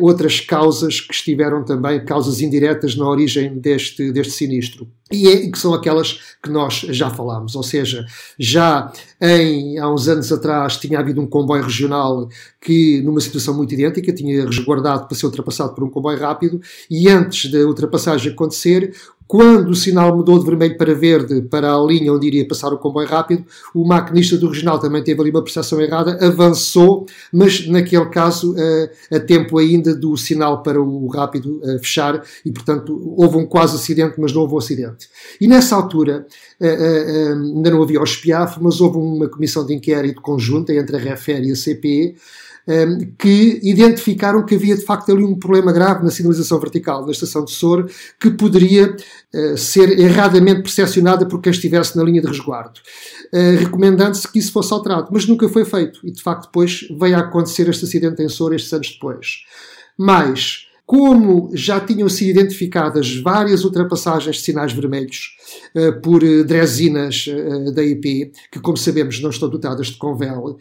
outras 0.00 0.40
causas 0.40 1.00
que 1.00 1.14
estiveram 1.14 1.64
também, 1.64 2.04
causas 2.04 2.40
indiretas 2.40 2.96
na 2.96 3.08
origem 3.08 3.56
deste, 3.58 4.10
deste 4.10 4.32
sinistro. 4.32 4.88
E 5.12 5.28
é, 5.28 5.50
que 5.50 5.58
são 5.58 5.72
aquelas 5.72 6.20
que 6.42 6.50
nós 6.50 6.86
já 6.88 7.10
falámos, 7.10 7.54
ou 7.54 7.62
seja, 7.62 8.04
já 8.38 8.92
em, 9.20 9.78
há 9.78 9.92
uns 9.92 10.08
anos 10.08 10.32
atrás 10.32 10.76
tinha 10.76 10.98
havido 10.98 11.20
um 11.20 11.26
comboio 11.26 11.62
regional 11.62 12.28
que, 12.60 13.00
numa 13.02 13.20
situação 13.20 13.56
muito 13.56 13.74
idêntica, 13.74 14.12
tinha 14.12 14.44
resguardado 14.44 15.06
para 15.06 15.16
ser 15.16 15.26
ultrapassado 15.26 15.74
por 15.74 15.84
um 15.84 15.90
comboio 15.90 16.18
rápido, 16.18 16.60
e 16.90 17.08
antes 17.08 17.50
da 17.50 17.58
ultrapassagem 17.58 18.32
acontecer, 18.32 18.94
quando 19.30 19.68
o 19.68 19.76
sinal 19.76 20.16
mudou 20.16 20.40
de 20.40 20.44
vermelho 20.44 20.76
para 20.76 20.92
verde 20.92 21.40
para 21.42 21.72
a 21.72 21.80
linha 21.80 22.12
onde 22.12 22.26
iria 22.26 22.48
passar 22.48 22.72
o 22.72 22.78
comboio 22.78 23.06
rápido, 23.06 23.46
o 23.72 23.86
maquinista 23.86 24.36
do 24.36 24.48
regional 24.48 24.80
também 24.80 25.04
teve 25.04 25.20
ali 25.20 25.30
uma 25.30 25.40
percepção 25.40 25.80
errada, 25.80 26.18
avançou, 26.20 27.06
mas 27.32 27.64
naquele 27.68 28.06
caso 28.06 28.56
a, 28.58 29.16
a 29.18 29.20
tempo 29.20 29.56
ainda 29.56 29.94
do 29.94 30.16
sinal 30.16 30.64
para 30.64 30.82
o 30.82 31.06
rápido 31.06 31.60
fechar 31.78 32.24
e, 32.44 32.50
portanto, 32.50 33.00
houve 33.16 33.36
um 33.36 33.46
quase 33.46 33.76
acidente, 33.76 34.20
mas 34.20 34.32
não 34.32 34.40
houve 34.40 34.54
um 34.54 34.58
acidente. 34.58 35.08
E 35.40 35.46
nessa 35.46 35.76
altura, 35.76 36.26
ainda 36.60 37.70
não 37.70 37.84
havia 37.84 38.02
o 38.02 38.06
SPIAF, 38.06 38.60
mas 38.60 38.80
houve 38.80 38.98
uma 38.98 39.28
comissão 39.28 39.64
de 39.64 39.72
inquérito 39.72 40.20
conjunta 40.20 40.74
entre 40.74 40.96
a 40.96 40.98
REFER 40.98 41.44
e 41.44 41.52
a 41.52 41.54
CPE, 41.54 42.16
que 43.18 43.60
identificaram 43.62 44.44
que 44.44 44.54
havia 44.54 44.76
de 44.76 44.84
facto 44.84 45.10
ali 45.10 45.24
um 45.24 45.38
problema 45.38 45.72
grave 45.72 46.04
na 46.04 46.10
sinalização 46.10 46.58
vertical 46.58 47.04
da 47.04 47.12
estação 47.12 47.44
de 47.44 47.50
Sor 47.50 47.90
que 48.18 48.30
poderia 48.30 48.94
eh, 49.32 49.56
ser 49.56 49.98
erradamente 49.98 50.62
percepcionada 50.62 51.26
por 51.26 51.40
quem 51.40 51.50
estivesse 51.50 51.96
na 51.96 52.04
linha 52.04 52.20
de 52.20 52.28
resguardo, 52.28 52.80
eh, 53.32 53.56
recomendando-se 53.58 54.30
que 54.30 54.38
isso 54.38 54.52
fosse 54.52 54.72
alterado, 54.72 55.08
mas 55.10 55.26
nunca 55.26 55.48
foi 55.48 55.64
feito 55.64 56.00
e 56.04 56.10
de 56.10 56.22
facto 56.22 56.46
depois 56.46 56.86
veio 56.98 57.16
a 57.16 57.20
acontecer 57.20 57.68
este 57.68 57.84
acidente 57.84 58.22
em 58.22 58.28
Sor 58.28 58.54
estes 58.54 58.72
anos 58.72 58.90
depois. 58.92 59.44
Mas 59.96 60.66
como 60.86 61.50
já 61.54 61.78
tinham 61.78 62.08
sido 62.08 62.40
identificadas 62.40 63.16
várias 63.16 63.64
ultrapassagens 63.64 64.36
de 64.36 64.42
sinais 64.42 64.72
vermelhos 64.72 65.36
por 66.02 66.22
uh, 66.22 66.44
drezinas 66.44 67.26
uh, 67.26 67.72
da 67.72 67.82
IP, 67.82 68.32
que, 68.50 68.60
como 68.60 68.76
sabemos, 68.76 69.20
não 69.20 69.30
estão 69.30 69.48
dotadas 69.48 69.88
de 69.88 69.96
Convel, 69.96 70.58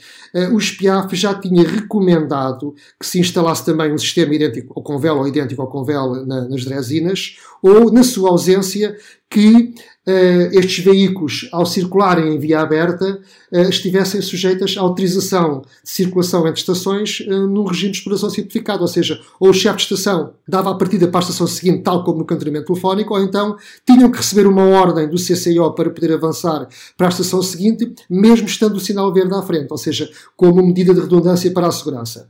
o 0.53 0.59
SPIAF 0.59 1.15
já 1.15 1.33
tinha 1.33 1.63
recomendado 1.63 2.73
que 2.99 3.05
se 3.05 3.19
instalasse 3.19 3.65
também 3.65 3.91
um 3.93 3.97
sistema 3.97 4.33
idêntico 4.33 4.73
ao 4.75 4.83
Convel 4.83 5.17
ou 5.17 5.27
idêntico 5.27 5.61
ao 5.61 5.67
Convel 5.67 6.25
na, 6.25 6.47
nas 6.47 6.65
drezinas, 6.65 7.37
ou, 7.61 7.91
na 7.91 8.03
sua 8.03 8.29
ausência, 8.29 8.95
que 9.29 9.75
uh, 10.07 10.57
estes 10.57 10.83
veículos, 10.83 11.47
ao 11.51 11.65
circularem 11.65 12.33
em 12.33 12.39
via 12.39 12.61
aberta, 12.61 13.21
uh, 13.51 13.69
estivessem 13.69 14.21
sujeitas 14.21 14.75
à 14.75 14.81
autorização 14.81 15.61
de 15.61 15.89
circulação 15.89 16.47
entre 16.47 16.59
estações 16.59 17.19
uh, 17.19 17.47
num 17.47 17.63
regime 17.65 17.91
de 17.91 17.99
exploração 17.99 18.29
simplificado, 18.29 18.81
ou 18.81 18.87
seja, 18.87 19.19
ou 19.39 19.49
o 19.49 19.53
chefe 19.53 19.77
de 19.77 19.83
estação 19.83 20.33
dava 20.47 20.71
a 20.71 20.75
partida 20.75 21.07
para 21.07 21.19
a 21.19 21.21
estação 21.21 21.45
seguinte, 21.45 21.83
tal 21.83 22.03
como 22.03 22.19
no 22.19 22.25
cantonamento 22.25 22.65
telefónico, 22.65 23.13
ou 23.13 23.21
então 23.21 23.55
tinham 23.85 24.09
que 24.09 24.17
receber 24.17 24.47
uma 24.47 24.65
ordem 24.65 24.78
do 24.87 25.17
CCO 25.17 25.73
para 25.73 25.89
poder 25.89 26.13
avançar 26.13 26.67
para 26.97 27.07
a 27.07 27.09
estação 27.09 27.41
seguinte, 27.41 27.93
mesmo 28.09 28.47
estando 28.47 28.75
o 28.75 28.79
sinal 28.79 29.13
verde 29.13 29.33
à 29.33 29.41
frente, 29.41 29.67
ou 29.69 29.77
seja, 29.77 30.09
como 30.35 30.65
medida 30.65 30.93
de 30.93 31.01
redundância 31.01 31.51
para 31.51 31.67
a 31.67 31.71
segurança. 31.71 32.29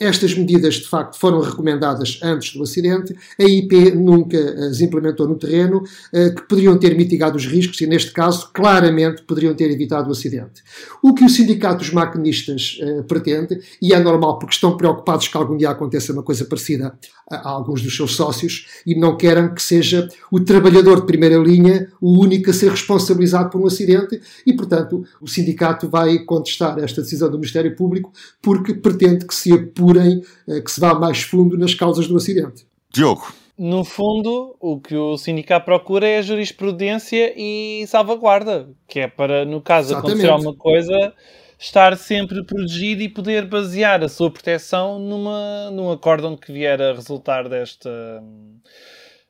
Estas 0.00 0.34
medidas, 0.34 0.76
de 0.76 0.88
facto, 0.88 1.18
foram 1.18 1.40
recomendadas 1.40 2.18
antes 2.22 2.54
do 2.56 2.62
acidente. 2.62 3.14
A 3.38 3.44
IP 3.44 3.90
nunca 3.90 4.38
as 4.66 4.80
implementou 4.80 5.28
no 5.28 5.36
terreno, 5.36 5.82
eh, 6.10 6.30
que 6.30 6.40
poderiam 6.48 6.78
ter 6.78 6.96
mitigado 6.96 7.36
os 7.36 7.44
riscos 7.44 7.78
e, 7.82 7.86
neste 7.86 8.10
caso, 8.10 8.48
claramente 8.54 9.22
poderiam 9.24 9.54
ter 9.54 9.70
evitado 9.70 10.08
o 10.08 10.12
acidente. 10.12 10.62
O 11.02 11.12
que 11.12 11.22
o 11.22 11.28
Sindicato 11.28 11.80
dos 11.80 11.92
Maquinistas 11.92 12.78
eh, 12.80 13.02
pretende, 13.02 13.60
e 13.82 13.92
é 13.92 14.00
normal 14.00 14.38
porque 14.38 14.54
estão 14.54 14.74
preocupados 14.74 15.28
que 15.28 15.36
algum 15.36 15.54
dia 15.54 15.68
aconteça 15.68 16.14
uma 16.14 16.22
coisa 16.22 16.46
parecida 16.46 16.98
a 17.30 17.48
alguns 17.50 17.82
dos 17.82 17.94
seus 17.94 18.16
sócios 18.16 18.66
e 18.86 18.98
não 18.98 19.16
querem 19.16 19.54
que 19.54 19.62
seja 19.62 20.08
o 20.32 20.40
trabalhador 20.40 21.00
de 21.00 21.06
primeira 21.06 21.36
linha 21.36 21.88
o 22.00 22.18
único 22.18 22.50
a 22.50 22.52
ser 22.52 22.70
responsabilizado 22.70 23.50
por 23.50 23.60
um 23.60 23.66
acidente 23.66 24.20
e, 24.46 24.52
portanto, 24.54 25.04
o 25.20 25.28
sindicato 25.28 25.88
vai 25.88 26.18
contestar 26.20 26.78
esta 26.78 27.02
decisão 27.02 27.30
do 27.30 27.36
Ministério 27.36 27.76
Público 27.76 28.10
porque 28.42 28.74
pretende 28.74 29.26
que 29.26 29.34
se 29.34 29.52
apure 29.52 29.89
procurem 29.90 30.22
eh, 30.48 30.60
que 30.60 30.70
se 30.70 30.80
vá 30.80 30.94
mais 30.94 31.22
fundo 31.22 31.58
nas 31.58 31.74
causas 31.74 32.06
do 32.06 32.16
acidente. 32.16 32.66
Diogo. 32.92 33.32
No 33.58 33.84
fundo, 33.84 34.56
o 34.58 34.80
que 34.80 34.96
o 34.96 35.18
sindicato 35.18 35.66
procura 35.66 36.06
é 36.06 36.18
a 36.18 36.22
jurisprudência 36.22 37.34
e 37.36 37.84
salvaguarda, 37.86 38.70
que 38.88 39.00
é 39.00 39.08
para, 39.08 39.44
no 39.44 39.60
caso, 39.60 39.92
Exatamente. 39.92 40.12
acontecer 40.12 40.32
alguma 40.32 40.54
coisa, 40.54 41.12
estar 41.58 41.96
sempre 41.98 42.42
protegido 42.42 43.02
e 43.02 43.08
poder 43.08 43.44
basear 43.44 44.02
a 44.02 44.08
sua 44.08 44.30
proteção 44.30 44.98
numa, 44.98 45.70
num 45.72 45.90
acórdão 45.90 46.38
que 46.38 46.50
vier 46.50 46.80
a 46.80 46.94
resultar 46.94 47.50
desta, 47.50 47.90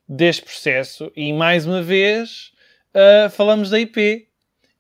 deste 0.09 0.43
processo. 0.43 1.11
E, 1.17 1.33
mais 1.33 1.67
uma 1.67 1.83
vez, 1.83 2.53
uh, 2.95 3.29
falamos 3.31 3.69
da 3.69 3.81
IP, 3.81 4.29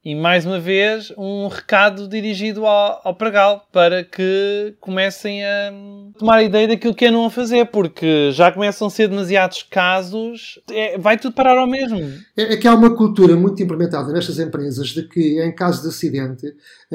e 0.02 0.14
mais 0.14 0.46
uma 0.46 0.58
vez, 0.58 1.12
um 1.16 1.46
recado 1.48 2.08
dirigido 2.08 2.64
ao, 2.64 3.00
ao 3.04 3.14
Pragal 3.14 3.66
para 3.70 4.02
que 4.02 4.74
comecem 4.80 5.44
a 5.44 5.72
tomar 6.18 6.36
a 6.36 6.42
ideia 6.42 6.68
daquilo 6.68 6.94
que 6.94 7.10
não 7.10 7.26
a 7.26 7.30
fazer, 7.30 7.66
porque 7.66 8.32
já 8.32 8.50
começam 8.50 8.86
a 8.86 8.90
ser 8.90 9.08
demasiados 9.08 9.62
casos, 9.62 10.58
é, 10.70 10.96
vai 10.96 11.18
tudo 11.18 11.34
parar 11.34 11.58
ao 11.58 11.66
mesmo. 11.66 11.98
É, 12.34 12.54
é, 12.54 12.56
que 12.56 12.66
há 12.66 12.74
uma 12.74 12.96
cultura 12.96 13.36
muito 13.36 13.62
implementada 13.62 14.10
nestas 14.10 14.38
empresas 14.38 14.88
de 14.88 15.06
que, 15.06 15.42
em 15.42 15.54
caso 15.54 15.82
de 15.82 15.88
acidente, 15.88 16.46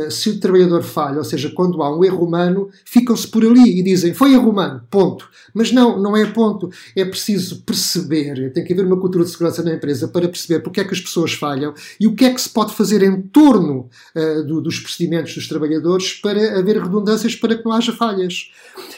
se 0.09 0.29
o 0.29 0.39
trabalhador 0.39 0.83
falha, 0.83 1.17
ou 1.17 1.23
seja, 1.23 1.49
quando 1.49 1.81
há 1.81 1.97
um 1.97 2.03
erro 2.03 2.25
humano, 2.25 2.69
ficam-se 2.83 3.27
por 3.27 3.45
ali 3.45 3.79
e 3.79 3.83
dizem 3.83 4.13
foi 4.13 4.33
erro 4.33 4.49
humano, 4.49 4.81
ponto. 4.89 5.29
Mas 5.53 5.71
não, 5.71 6.01
não 6.01 6.17
é 6.17 6.25
ponto. 6.25 6.69
É 6.95 7.05
preciso 7.05 7.61
perceber, 7.61 8.51
tem 8.51 8.63
que 8.63 8.73
haver 8.73 8.85
uma 8.85 8.99
cultura 8.99 9.23
de 9.23 9.29
segurança 9.29 9.63
na 9.63 9.73
empresa 9.73 10.07
para 10.09 10.27
perceber 10.27 10.59
porque 10.61 10.81
é 10.81 10.83
que 10.83 10.93
as 10.93 10.99
pessoas 10.99 11.33
falham 11.33 11.73
e 11.99 12.07
o 12.07 12.15
que 12.15 12.25
é 12.25 12.33
que 12.33 12.41
se 12.41 12.49
pode 12.49 12.73
fazer 12.73 13.01
em 13.03 13.21
torno 13.21 13.89
uh, 14.15 14.43
do, 14.43 14.61
dos 14.61 14.79
procedimentos 14.79 15.33
dos 15.33 15.47
trabalhadores 15.47 16.13
para 16.13 16.59
haver 16.59 16.81
redundâncias 16.81 17.35
para 17.35 17.55
que 17.55 17.63
não 17.63 17.71
haja 17.71 17.93
falhas. 17.93 18.51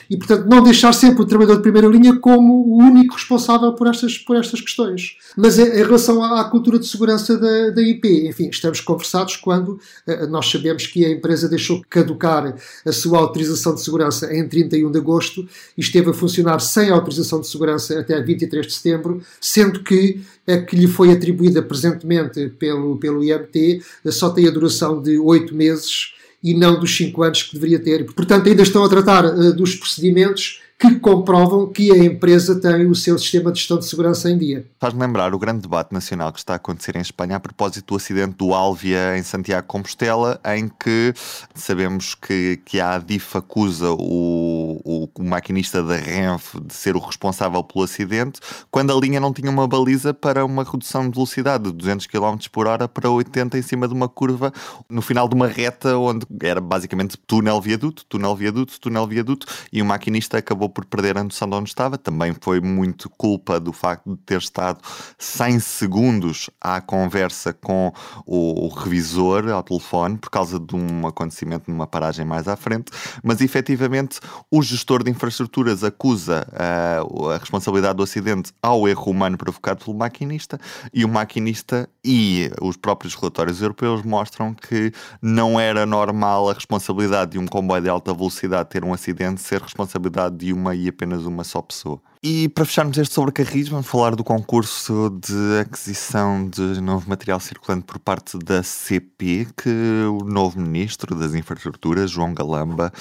E, 0.09 0.17
portanto, 0.17 0.47
não 0.47 0.63
deixar 0.63 0.93
sempre 0.93 1.21
o 1.21 1.25
trabalhador 1.25 1.57
de 1.57 1.61
primeira 1.61 1.87
linha 1.87 2.17
como 2.17 2.65
o 2.65 2.77
único 2.77 3.13
responsável 3.13 3.73
por 3.73 3.87
estas, 3.87 4.17
por 4.17 4.35
estas 4.35 4.61
questões. 4.61 5.17
Mas 5.35 5.59
em, 5.59 5.69
relação 5.69 6.23
à, 6.23 6.41
à, 6.41 6.43
cultura 6.45 6.79
de 6.79 6.87
segurança 6.87 7.37
da, 7.37 7.69
da 7.69 7.81
IP, 7.81 8.27
enfim, 8.27 8.49
estamos 8.49 8.81
conversados 8.81 9.35
quando 9.35 9.79
uh, 10.07 10.27
nós 10.29 10.49
sabemos 10.49 10.86
que 10.87 11.05
a 11.05 11.09
empresa 11.09 11.47
deixou 11.47 11.83
caducar 11.89 12.55
a 12.85 12.91
sua 12.91 13.19
autorização 13.19 13.75
de 13.75 13.81
segurança 13.81 14.33
em 14.33 14.47
31 14.47 14.91
de 14.91 14.97
agosto 14.97 15.47
e 15.77 15.81
esteve 15.81 16.09
a 16.09 16.13
funcionar 16.13 16.59
sem 16.59 16.89
autorização 16.89 17.41
de 17.41 17.47
segurança 17.47 17.99
até 17.99 18.21
23 18.21 18.65
de 18.65 18.73
setembro, 18.73 19.21
sendo 19.39 19.83
que 19.83 20.21
a 20.47 20.57
que 20.57 20.75
lhe 20.75 20.87
foi 20.87 21.11
atribuída 21.11 21.61
presentemente 21.61 22.49
pelo, 22.57 22.97
pelo 22.97 23.23
IMT 23.23 23.81
só 24.07 24.29
tem 24.29 24.47
a 24.47 24.51
duração 24.51 25.01
de 25.01 25.17
oito 25.17 25.53
meses 25.53 26.13
e 26.43 26.53
não 26.53 26.79
dos 26.79 26.95
cinco 26.95 27.23
anos 27.23 27.43
que 27.43 27.53
deveria 27.53 27.79
ter. 27.79 28.05
Portanto, 28.05 28.47
ainda 28.47 28.63
estão 28.63 28.83
a 28.83 28.89
tratar 28.89 29.25
uh, 29.25 29.53
dos 29.53 29.75
procedimentos 29.75 30.61
que 30.79 30.99
comprovam 30.99 31.71
que 31.71 31.91
a 31.91 31.97
empresa 31.97 32.59
tem 32.59 32.85
o 32.85 32.93
seu 32.93 33.17
sistema 33.17 33.51
de 33.51 33.59
gestão 33.59 33.79
de 33.79 33.85
segurança 33.85 34.29
em 34.29 34.37
dia. 34.37 34.65
Faz-me 34.79 35.01
lembrar 35.01 35.33
o 35.33 35.39
grande 35.39 35.61
debate 35.61 35.91
nacional 35.91 36.31
que 36.31 36.37
está 36.37 36.53
a 36.53 36.57
acontecer 36.57 36.95
em 36.95 37.01
Espanha 37.01 37.37
a 37.37 37.39
propósito 37.39 37.93
do 37.93 37.95
acidente 37.95 38.35
do 38.35 38.53
Alvia 38.53 39.17
em 39.17 39.23
Santiago 39.23 39.65
Compostela, 39.65 40.39
em 40.45 40.69
que 40.69 41.13
sabemos 41.55 42.13
que, 42.13 42.59
que 42.63 42.79
a 42.79 42.93
Adif 42.93 43.35
acusa 43.35 43.91
o, 43.91 44.79
o, 44.85 45.09
o 45.15 45.23
maquinista 45.23 45.81
da 45.81 45.95
Renfe 45.95 46.59
de 46.61 46.75
ser 46.75 46.95
o 46.95 46.99
responsável 46.99 47.63
pelo 47.63 47.83
acidente, 47.83 48.39
quando 48.69 48.95
a 48.95 48.99
linha 48.99 49.19
não 49.19 49.33
tinha 49.33 49.49
uma 49.49 49.67
baliza 49.67 50.13
para 50.13 50.45
uma 50.45 50.63
redução 50.63 51.09
de 51.09 51.15
velocidade 51.15 51.63
de 51.63 51.71
200 51.71 52.05
km 52.05 52.37
por 52.51 52.67
hora 52.67 52.87
para 52.87 53.09
80 53.09 53.57
em 53.57 53.61
cima 53.63 53.87
de 53.87 53.95
uma 53.95 54.07
curva, 54.07 54.53
no 54.87 55.01
final 55.01 55.27
de 55.27 55.33
uma 55.33 55.47
reta 55.47 55.97
onde 55.97 56.27
era 56.43 56.61
basicamente 56.61 57.17
túnel-viaduto, 57.25 58.05
túnel-viaduto, 58.05 58.79
túnel-viaduto, 58.79 59.47
e 59.73 59.81
o 59.81 59.85
maquinista 59.85 60.37
acabou 60.37 60.66
acabou 60.67 60.69
por 60.69 60.85
perder 60.85 61.17
a 61.17 61.23
noção 61.23 61.49
de 61.49 61.55
onde 61.55 61.69
estava. 61.69 61.97
Também 61.97 62.35
foi 62.39 62.59
muito 62.59 63.09
culpa 63.09 63.59
do 63.59 63.71
facto 63.71 64.09
de 64.09 64.17
ter 64.17 64.37
estado 64.37 64.79
100 65.17 65.59
segundos 65.59 66.49
à 66.61 66.79
conversa 66.81 67.53
com 67.53 67.91
o, 68.25 68.65
o 68.65 68.67
revisor 68.69 69.49
ao 69.49 69.63
telefone 69.63 70.17
por 70.17 70.29
causa 70.29 70.59
de 70.59 70.75
um 70.75 71.07
acontecimento 71.07 71.71
numa 71.71 71.87
paragem 71.87 72.25
mais 72.25 72.47
à 72.47 72.55
frente. 72.55 72.91
Mas 73.23 73.41
efetivamente 73.41 74.19
o 74.51 74.61
gestor 74.61 75.03
de 75.03 75.09
infraestruturas 75.11 75.83
acusa 75.83 76.47
uh, 76.51 77.29
a 77.29 77.37
responsabilidade 77.37 77.97
do 77.97 78.03
acidente 78.03 78.51
ao 78.61 78.87
erro 78.87 79.11
humano 79.11 79.37
provocado 79.37 79.83
pelo 79.83 79.97
maquinista 79.97 80.59
e 80.93 81.05
o 81.05 81.09
maquinista 81.09 81.89
e 82.03 82.49
os 82.61 82.77
próprios 82.77 83.15
relatórios 83.15 83.61
europeus 83.61 84.03
mostram 84.03 84.53
que 84.53 84.91
não 85.21 85.59
era 85.59 85.85
normal 85.85 86.49
a 86.49 86.53
responsabilidade 86.53 87.31
de 87.31 87.39
um 87.39 87.45
comboio 87.45 87.81
de 87.81 87.89
alta 87.89 88.13
velocidade 88.13 88.69
ter 88.69 88.83
um 88.83 88.93
acidente 88.93 89.41
ser 89.41 89.61
responsabilidade 89.61 90.37
de 90.37 90.53
uma 90.57 90.75
e 90.75 90.87
apenas 90.87 91.25
uma 91.25 91.43
só 91.43 91.61
pessoa. 91.61 92.01
E 92.21 92.49
para 92.49 92.65
fecharmos 92.65 92.97
este 92.97 93.13
sobre 93.13 93.31
Carris, 93.31 93.69
vamos 93.69 93.87
falar 93.87 94.15
do 94.15 94.23
concurso 94.23 95.09
de 95.21 95.59
aquisição 95.61 96.49
de 96.49 96.81
novo 96.81 97.07
material 97.07 97.39
circulante 97.39 97.85
por 97.85 97.99
parte 97.99 98.37
da 98.39 98.63
CP, 98.63 99.47
que 99.55 99.69
o 100.09 100.25
novo 100.25 100.59
ministro 100.59 101.15
das 101.15 101.35
Infraestruturas, 101.35 102.11
João 102.11 102.33
Galamba, 102.33 102.91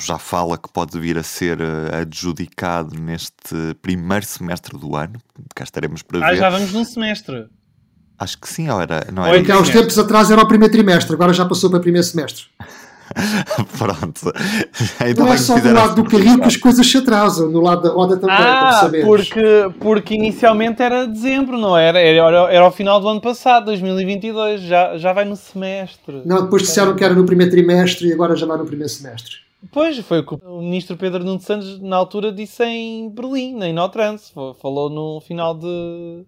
já 0.00 0.18
fala 0.18 0.58
que 0.58 0.72
pode 0.72 0.98
vir 0.98 1.18
a 1.18 1.22
ser 1.22 1.60
eh, 1.60 2.00
adjudicado 2.00 2.98
neste 2.98 3.74
primeiro 3.80 4.26
semestre 4.26 4.76
do 4.76 4.96
ano. 4.96 5.20
Cá 5.54 5.64
estaremos 5.64 6.02
para 6.02 6.18
ah, 6.18 6.30
ver. 6.30 6.32
Ah, 6.32 6.36
já 6.36 6.50
vamos 6.50 6.72
num 6.72 6.84
semestre. 6.84 7.46
Acho 8.18 8.38
que 8.38 8.48
sim, 8.48 8.68
ou 8.68 8.80
era, 8.80 9.06
não 9.12 9.24
era? 9.24 9.36
Ou 9.36 9.42
então, 9.42 9.58
há 9.58 9.60
uns 9.60 9.68
tempos 9.68 9.98
atrás 9.98 10.30
era 10.30 10.40
o 10.40 10.48
primeiro 10.48 10.72
trimestre, 10.72 11.14
agora 11.14 11.34
já 11.34 11.44
passou 11.44 11.68
para 11.68 11.78
o 11.78 11.82
primeiro 11.82 12.06
semestre. 12.06 12.46
Pronto. 13.78 14.32
Então 15.08 15.26
não 15.26 15.32
é 15.32 15.36
só 15.36 15.58
do 15.58 15.72
lado 15.72 16.02
do 16.02 16.04
carrinho 16.08 16.40
que 16.40 16.46
as 16.46 16.56
coisas 16.56 16.86
se 16.86 16.98
atrasam, 16.98 17.50
no 17.50 17.60
lado 17.60 17.82
da 17.82 17.90
roda 17.90 18.16
também, 18.16 18.36
ah, 18.38 18.90
porque, 19.04 19.70
porque 19.80 20.14
inicialmente 20.14 20.82
era 20.82 21.06
dezembro, 21.06 21.56
não 21.56 21.76
era? 21.76 21.98
Era, 21.98 22.52
era 22.52 22.64
ao 22.64 22.72
final 22.72 23.00
do 23.00 23.08
ano 23.08 23.20
passado, 23.20 23.66
2022, 23.66 24.60
já, 24.62 24.98
já 24.98 25.12
vai 25.12 25.24
no 25.24 25.36
semestre. 25.36 26.22
Não, 26.24 26.42
depois 26.42 26.62
disseram 26.62 26.94
que 26.94 27.04
era 27.04 27.14
no 27.14 27.24
primeiro 27.24 27.50
trimestre 27.50 28.08
e 28.08 28.12
agora 28.12 28.36
já 28.36 28.46
vai 28.46 28.58
no 28.58 28.66
primeiro 28.66 28.92
semestre. 28.92 29.46
Pois, 29.72 29.98
foi 29.98 30.20
o 30.20 30.26
que 30.26 30.34
o 30.46 30.60
ministro 30.60 30.96
Pedro 30.96 31.24
Nuno 31.24 31.40
Santos 31.40 31.80
na 31.80 31.96
altura 31.96 32.30
disse 32.30 32.62
em 32.64 33.08
Berlim, 33.08 33.62
em 33.62 33.72
Notrans. 33.72 34.32
Falou 34.60 34.90
no 34.90 35.20
final 35.20 35.54
de. 35.54 36.24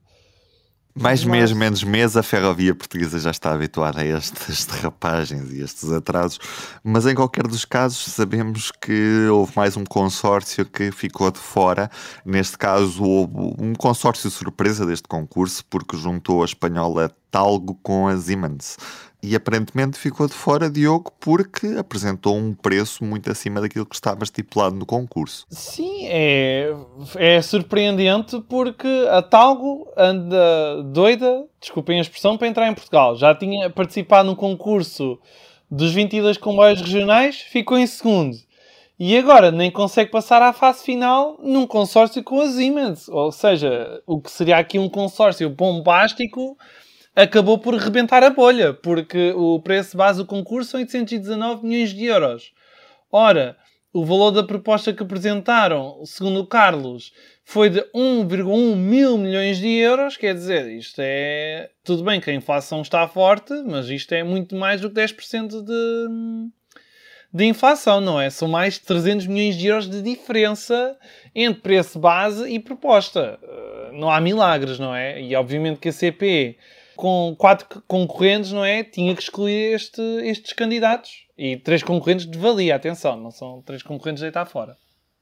Mais 1.00 1.24
mês, 1.24 1.52
menos 1.52 1.84
mês, 1.84 2.16
a 2.16 2.22
ferrovia 2.24 2.74
portuguesa 2.74 3.20
já 3.20 3.30
está 3.30 3.52
habituada 3.52 4.00
a 4.00 4.04
estas 4.04 4.66
derrapagens 4.66 5.52
e 5.52 5.60
estes 5.60 5.92
atrasos, 5.92 6.40
mas 6.82 7.06
em 7.06 7.14
qualquer 7.14 7.46
dos 7.46 7.64
casos 7.64 8.12
sabemos 8.12 8.72
que 8.72 9.28
houve 9.28 9.52
mais 9.54 9.76
um 9.76 9.84
consórcio 9.84 10.64
que 10.64 10.90
ficou 10.90 11.30
de 11.30 11.38
fora. 11.38 11.88
Neste 12.24 12.58
caso, 12.58 13.04
houve 13.04 13.54
um 13.58 13.74
consórcio 13.74 14.28
surpresa 14.28 14.84
deste 14.84 15.06
concurso, 15.06 15.64
porque 15.70 15.96
juntou 15.96 16.42
a 16.42 16.44
espanhola 16.44 17.14
Talgo 17.30 17.78
com 17.82 18.08
a 18.08 18.16
Siemens 18.16 18.76
e 19.22 19.34
aparentemente 19.34 19.98
ficou 19.98 20.26
de 20.26 20.32
fora 20.32 20.70
Diogo 20.70 21.12
porque 21.18 21.66
apresentou 21.78 22.36
um 22.36 22.54
preço 22.54 23.04
muito 23.04 23.30
acima 23.30 23.60
daquilo 23.60 23.84
que 23.84 23.94
estava 23.94 24.22
estipulado 24.22 24.76
no 24.76 24.86
concurso. 24.86 25.44
Sim, 25.50 26.06
é, 26.06 26.72
é 27.16 27.42
surpreendente 27.42 28.40
porque 28.48 29.06
a 29.10 29.20
Talgo 29.20 29.88
anda 29.96 30.82
doida, 30.84 31.44
desculpem 31.60 31.98
a 31.98 32.02
expressão, 32.02 32.38
para 32.38 32.46
entrar 32.46 32.68
em 32.68 32.74
Portugal. 32.74 33.16
Já 33.16 33.34
tinha 33.34 33.68
participado 33.68 34.28
no 34.28 34.36
concurso 34.36 35.18
dos 35.70 35.92
22 35.92 36.38
comboios 36.38 36.80
regionais, 36.80 37.40
ficou 37.40 37.76
em 37.76 37.86
segundo. 37.86 38.36
E 39.00 39.16
agora 39.16 39.52
nem 39.52 39.70
consegue 39.70 40.10
passar 40.10 40.42
à 40.42 40.52
fase 40.52 40.82
final 40.82 41.38
num 41.40 41.66
consórcio 41.66 42.22
com 42.22 42.40
a 42.40 42.48
Siemens. 42.48 43.08
Ou 43.08 43.30
seja, 43.30 44.02
o 44.04 44.20
que 44.20 44.30
seria 44.30 44.58
aqui 44.58 44.76
um 44.78 44.88
consórcio 44.88 45.48
bombástico 45.48 46.56
acabou 47.18 47.58
por 47.58 47.74
rebentar 47.74 48.22
a 48.22 48.30
bolha, 48.30 48.72
porque 48.72 49.32
o 49.32 49.60
preço 49.60 49.96
base 49.96 50.18
do 50.18 50.26
concurso 50.26 50.70
são 50.70 50.80
819 50.80 51.66
milhões 51.66 51.90
de 51.90 52.04
euros. 52.04 52.52
Ora, 53.10 53.56
o 53.92 54.04
valor 54.04 54.30
da 54.30 54.44
proposta 54.44 54.92
que 54.92 55.02
apresentaram, 55.02 56.00
segundo 56.04 56.40
o 56.40 56.46
Carlos, 56.46 57.12
foi 57.44 57.70
de 57.70 57.80
1,1 57.92 58.76
mil 58.76 59.18
milhões 59.18 59.58
de 59.58 59.66
euros. 59.66 60.16
Quer 60.16 60.34
dizer, 60.34 60.70
isto 60.70 61.00
é. 61.00 61.70
Tudo 61.82 62.04
bem 62.04 62.20
que 62.20 62.30
a 62.30 62.34
inflação 62.34 62.82
está 62.82 63.08
forte, 63.08 63.52
mas 63.66 63.88
isto 63.88 64.12
é 64.12 64.22
muito 64.22 64.54
mais 64.54 64.80
do 64.80 64.88
que 64.88 65.00
10% 65.00 65.64
de, 65.64 66.50
de 67.34 67.44
inflação, 67.46 68.00
não 68.00 68.20
é? 68.20 68.30
São 68.30 68.46
mais 68.46 68.74
de 68.74 68.80
300 68.82 69.26
milhões 69.26 69.56
de 69.56 69.66
euros 69.66 69.90
de 69.90 70.02
diferença 70.02 70.96
entre 71.34 71.62
preço 71.62 71.98
base 71.98 72.48
e 72.48 72.60
proposta. 72.60 73.40
Eh, 73.42 73.90
não 73.94 74.08
há 74.08 74.20
milagres, 74.20 74.78
não 74.78 74.94
é? 74.94 75.20
E 75.20 75.34
obviamente 75.34 75.80
que 75.80 75.88
a 75.88 75.92
CP 75.92 76.56
com 76.98 77.32
quatro 77.38 77.80
concorrentes, 77.86 78.50
não 78.50 78.64
é? 78.64 78.82
Tinha 78.82 79.14
que 79.14 79.22
excluir 79.22 79.72
este, 79.72 80.02
estes 80.24 80.52
candidatos. 80.52 81.28
E 81.38 81.56
três 81.56 81.80
concorrentes 81.80 82.28
de 82.28 82.36
valia, 82.36 82.74
atenção, 82.74 83.16
não 83.16 83.30
são 83.30 83.62
três 83.64 83.84
concorrentes 83.84 84.18
de 84.18 84.24
deitar 84.24 84.44
fora. 84.46 84.76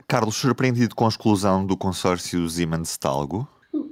Carlos, 0.08 0.36
surpreendido 0.36 0.94
com 0.94 1.04
a 1.04 1.08
exclusão 1.08 1.66
do 1.66 1.76
consórcio 1.76 2.48
Siemens-Talgo? 2.48 3.46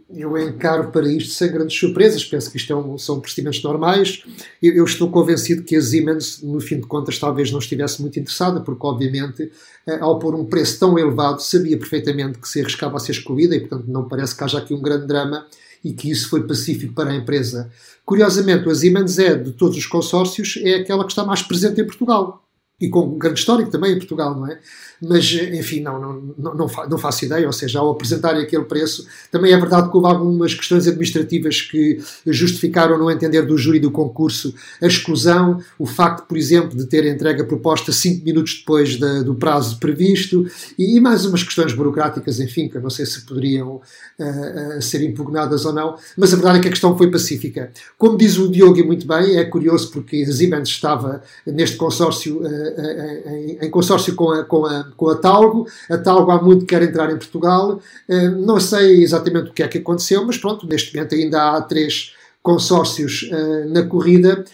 Eu 0.09 0.38
encaro 0.38 0.90
para 0.92 1.07
isto 1.07 1.35
sem 1.35 1.53
grandes 1.53 1.79
surpresas, 1.79 2.25
penso 2.25 2.51
que 2.51 2.57
isto 2.57 2.73
é 2.73 2.77
um, 2.77 2.97
são 2.97 3.20
procedimentos 3.20 3.62
normais. 3.62 4.25
Eu, 4.62 4.73
eu, 4.77 4.85
estou 4.85 5.11
convencido 5.11 5.62
que 5.62 5.77
a 5.77 5.83
Siemens, 5.83 6.40
no 6.40 6.61
fim 6.61 6.77
de 6.77 6.87
contas, 6.87 7.18
talvez 7.18 7.51
não 7.51 7.59
estivesse 7.59 8.01
muito 8.01 8.18
interessada, 8.18 8.62
porque, 8.62 8.87
obviamente, 8.87 9.53
eh, 9.87 9.99
ao 10.01 10.18
pôr 10.18 10.35
um 10.35 10.47
preço 10.47 10.81
tão 10.81 10.99
elevado, 10.99 11.42
sabia 11.42 11.77
perfeitamente 11.77 12.38
que 12.38 12.49
se 12.49 12.62
arriscava 12.62 12.97
a 12.97 13.01
ser 13.01 13.12
excluída 13.12 13.55
e, 13.55 13.61
portanto, 13.61 13.85
não 13.88 14.09
parece 14.09 14.35
que 14.35 14.42
haja 14.42 14.57
aqui 14.57 14.73
um 14.73 14.81
grande 14.81 15.07
drama 15.07 15.47
e 15.85 15.92
que 15.92 16.11
isso 16.11 16.31
foi 16.31 16.47
pacífico 16.47 16.94
para 16.94 17.11
a 17.11 17.14
empresa. 17.14 17.70
Curiosamente, 18.05 18.68
a 18.68 18.75
Siemens 18.75 19.18
é, 19.18 19.35
de 19.37 19.53
todos 19.53 19.77
os 19.77 19.87
consórcios, 19.87 20.59
é 20.62 20.77
aquela 20.77 21.05
que 21.05 21.12
está 21.12 21.25
mais 21.25 21.42
presente 21.42 21.81
em 21.81 21.85
Portugal. 21.85 22.42
E 22.81 22.88
com 22.88 23.07
um 23.07 23.18
grande 23.18 23.38
histórico 23.38 23.70
também 23.70 23.92
em 23.92 23.99
Portugal, 23.99 24.35
não 24.35 24.51
é? 24.51 24.59
Mas 25.08 25.32
enfim, 25.32 25.80
não, 25.80 26.00
não, 26.00 26.54
não, 26.54 26.66
não, 26.88 26.98
faço 26.98 27.24
ideia, 27.24 27.46
ou 27.46 27.52
seja, 27.52 27.78
ao 27.78 27.90
apresentarem 27.90 28.42
aquele 28.42 28.64
preço, 28.64 29.06
também 29.30 29.52
é 29.52 29.56
verdade 29.56 29.90
que 29.90 29.96
houve 29.96 30.08
algumas 30.08 30.54
questões 30.54 30.86
administrativas 30.86 31.60
que 31.62 32.00
justificaram 32.26 32.98
no 32.98 33.10
entender 33.10 33.42
do 33.42 33.56
júri 33.56 33.78
do 33.78 33.90
concurso 33.90 34.54
a 34.80 34.86
exclusão, 34.86 35.58
o 35.78 35.86
facto, 35.86 36.26
por 36.26 36.36
exemplo, 36.36 36.76
de 36.76 36.86
ter 36.86 37.04
entregue 37.06 37.42
a 37.42 37.44
proposta 37.44 37.92
cinco 37.92 38.24
minutos 38.24 38.58
depois 38.58 38.98
da, 38.98 39.22
do 39.22 39.34
prazo 39.34 39.78
previsto 39.78 40.46
e, 40.78 40.96
e, 40.96 41.00
mais 41.00 41.24
umas 41.24 41.42
questões 41.42 41.72
burocráticas, 41.72 42.40
enfim, 42.40 42.68
que 42.68 42.76
eu 42.76 42.82
não 42.82 42.90
sei 42.90 43.06
se 43.06 43.20
poderiam 43.22 43.80
uh, 44.18 44.78
uh, 44.78 44.82
ser 44.82 45.02
impugnadas 45.02 45.64
ou 45.64 45.72
não, 45.72 45.96
mas 46.16 46.32
a 46.32 46.36
verdade 46.36 46.58
é 46.58 46.62
que 46.62 46.68
a 46.68 46.70
questão 46.70 46.96
foi 46.96 47.10
pacífica. 47.10 47.70
Como 47.98 48.16
diz 48.16 48.38
o 48.38 48.50
Diogo 48.50 48.84
muito 48.84 49.06
bem, 49.06 49.36
é 49.36 49.44
curioso 49.44 49.90
porque 49.90 50.24
a 50.28 50.32
Siemens 50.32 50.68
estava 50.68 51.22
neste 51.46 51.76
consórcio, 51.76 52.42
uh, 52.42 53.28
em, 53.28 53.58
em, 53.62 53.70
consórcio 53.70 54.14
com 54.14 54.30
a, 54.30 54.44
com 54.44 54.66
a 54.66 54.84
com 54.96 55.09
a 55.09 55.16
Talgo. 55.16 55.66
A 55.90 55.98
Talgo 55.98 56.30
há 56.30 56.42
muito 56.42 56.66
quer 56.66 56.83
entrar 56.83 57.11
em 57.11 57.16
Portugal. 57.16 57.80
Eh, 58.09 58.28
não 58.28 58.61
sei 58.61 59.02
exatamente 59.02 59.50
o 59.50 59.52
que 59.52 59.62
é 59.62 59.68
que 59.68 59.78
aconteceu, 59.78 60.24
mas 60.26 60.38
pronto, 60.38 60.66
neste 60.66 60.94
momento 60.94 61.14
ainda 61.14 61.57
há 61.57 61.62
três 61.62 62.14
consórcios 62.42 63.28
eh, 63.30 63.64
na 63.66 63.83
corrida 63.83 64.44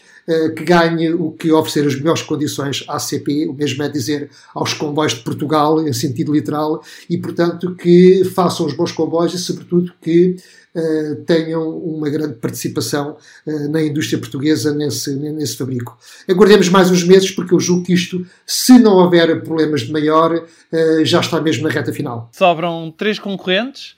que 0.56 0.64
ganhe 0.64 1.12
o 1.12 1.32
que 1.32 1.50
oferecer 1.50 1.86
as 1.86 1.96
melhores 1.96 2.22
condições 2.22 2.84
à 2.88 2.98
CP, 2.98 3.46
o 3.48 3.52
mesmo 3.52 3.82
é 3.82 3.88
dizer 3.88 4.30
aos 4.54 4.74
comboios 4.74 5.14
de 5.14 5.20
Portugal, 5.20 5.86
em 5.86 5.92
sentido 5.92 6.32
literal, 6.32 6.82
e 7.08 7.18
portanto 7.18 7.74
que 7.74 8.24
façam 8.24 8.66
os 8.66 8.74
bons 8.74 8.92
comboios 8.92 9.34
e 9.34 9.38
sobretudo 9.38 9.92
que 10.00 10.36
uh, 10.74 11.16
tenham 11.24 11.68
uma 11.78 12.08
grande 12.08 12.34
participação 12.34 13.16
uh, 13.46 13.68
na 13.68 13.82
indústria 13.82 14.18
portuguesa 14.18 14.74
nesse, 14.74 15.14
nesse 15.16 15.56
fabrico. 15.56 15.98
Aguardemos 16.28 16.68
mais 16.68 16.90
uns 16.90 17.04
meses 17.04 17.30
porque 17.30 17.54
eu 17.54 17.60
julgo 17.60 17.84
que 17.84 17.92
isto, 17.92 18.24
se 18.46 18.78
não 18.78 18.96
houver 18.96 19.42
problemas 19.42 19.82
de 19.82 19.92
maior, 19.92 20.34
uh, 20.36 21.04
já 21.04 21.20
está 21.20 21.40
mesmo 21.40 21.64
na 21.64 21.70
reta 21.70 21.92
final. 21.92 22.30
Sobram 22.32 22.92
três 22.96 23.18
concorrentes. 23.18 23.96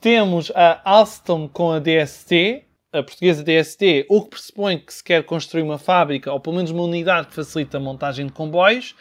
Temos 0.00 0.50
a 0.54 0.80
Alstom 0.84 1.48
com 1.48 1.70
a 1.70 1.78
DST, 1.78 2.64
a 2.92 3.02
portuguesa 3.02 3.42
DST, 3.42 4.06
o 4.08 4.22
que 4.22 4.30
pressupõe 4.30 4.78
que 4.78 4.92
se 4.92 5.02
quer 5.02 5.24
construir 5.24 5.62
uma 5.62 5.78
fábrica 5.78 6.32
ou 6.32 6.38
pelo 6.38 6.56
menos 6.56 6.70
uma 6.70 6.82
unidade 6.82 7.28
que 7.28 7.34
facilita 7.34 7.78
a 7.78 7.80
montagem 7.80 8.26
de 8.26 8.32
comboios. 8.32 8.94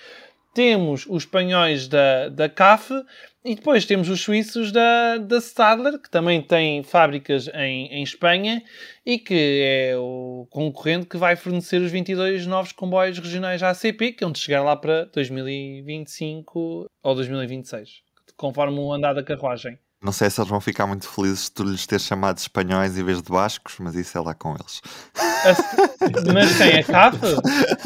Temos 0.53 1.05
os 1.07 1.23
espanhóis 1.23 1.87
da, 1.87 2.29
da 2.29 2.49
CAF 2.49 2.91
e 3.43 3.55
depois 3.55 3.85
temos 3.85 4.09
os 4.09 4.21
suíços 4.21 4.71
da, 4.71 5.17
da 5.17 5.37
Stadler, 5.37 5.97
que 5.97 6.09
também 6.09 6.41
tem 6.41 6.83
fábricas 6.83 7.47
em, 7.53 7.87
em 7.87 8.03
Espanha 8.03 8.61
e 9.05 9.17
que 9.17 9.61
é 9.63 9.97
o 9.97 10.47
concorrente 10.49 11.07
que 11.07 11.17
vai 11.17 11.35
fornecer 11.35 11.81
os 11.81 11.91
22 11.91 12.45
novos 12.47 12.71
comboios 12.71 13.17
regionais 13.17 13.63
ACP, 13.63 14.13
que 14.13 14.23
é 14.23 14.27
onde 14.27 14.39
chegar 14.39 14.61
lá 14.61 14.75
para 14.75 15.05
2025 15.05 16.89
ou 17.01 17.15
2026, 17.15 18.01
conforme 18.35 18.79
o 18.79 18.93
andar 18.93 19.13
da 19.13 19.23
carruagem. 19.23 19.79
Não 20.03 20.11
sei 20.11 20.31
se 20.31 20.41
eles 20.41 20.49
vão 20.49 20.59
ficar 20.59 20.87
muito 20.87 21.07
felizes 21.07 21.41
se 21.41 21.51
tu 21.51 21.63
lhes 21.63 21.85
ter 21.85 21.99
chamado 21.99 22.39
espanhóis 22.39 22.97
em 22.97 23.03
vez 23.03 23.21
de 23.21 23.29
bascos, 23.29 23.75
mas 23.79 23.93
isso 23.93 24.17
é 24.17 24.21
lá 24.21 24.33
com 24.33 24.55
eles. 24.55 24.81
mas 26.33 26.57
tem 26.57 26.79
a 26.79 26.83
CAF? 26.83 27.17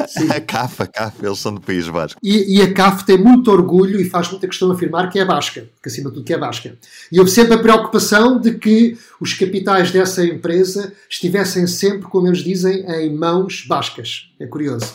Sim. 0.08 0.30
A 0.30 0.40
CAF, 0.40 0.82
a 0.82 0.86
CAF, 0.86 1.22
eles 1.22 1.38
são 1.38 1.52
do 1.52 1.60
País 1.60 1.86
Basco. 1.88 2.18
E, 2.22 2.56
e, 2.56 2.62
a 2.62 2.72
CAF 2.72 3.04
tem 3.04 3.18
muito 3.18 3.50
orgulho 3.50 4.00
e 4.00 4.08
faz 4.08 4.30
muita 4.30 4.46
questão 4.46 4.68
de 4.68 4.74
afirmar 4.74 5.10
que 5.10 5.18
é 5.18 5.26
basca, 5.26 5.68
que 5.82 5.88
acima 5.90 6.08
de 6.08 6.14
tudo 6.14 6.24
que 6.24 6.32
é 6.32 6.38
basca. 6.38 6.74
E 7.12 7.18
houve 7.18 7.30
sempre 7.30 7.54
a 7.54 7.58
preocupação 7.58 8.40
de 8.40 8.54
que 8.54 8.96
os 9.20 9.34
capitais 9.34 9.90
dessa 9.90 10.24
empresa 10.24 10.94
estivessem 11.10 11.66
sempre, 11.66 12.08
como 12.08 12.28
eles 12.28 12.38
dizem, 12.38 12.80
em 12.92 13.14
mãos 13.14 13.66
bascas. 13.68 14.30
É 14.40 14.46
curioso. 14.46 14.94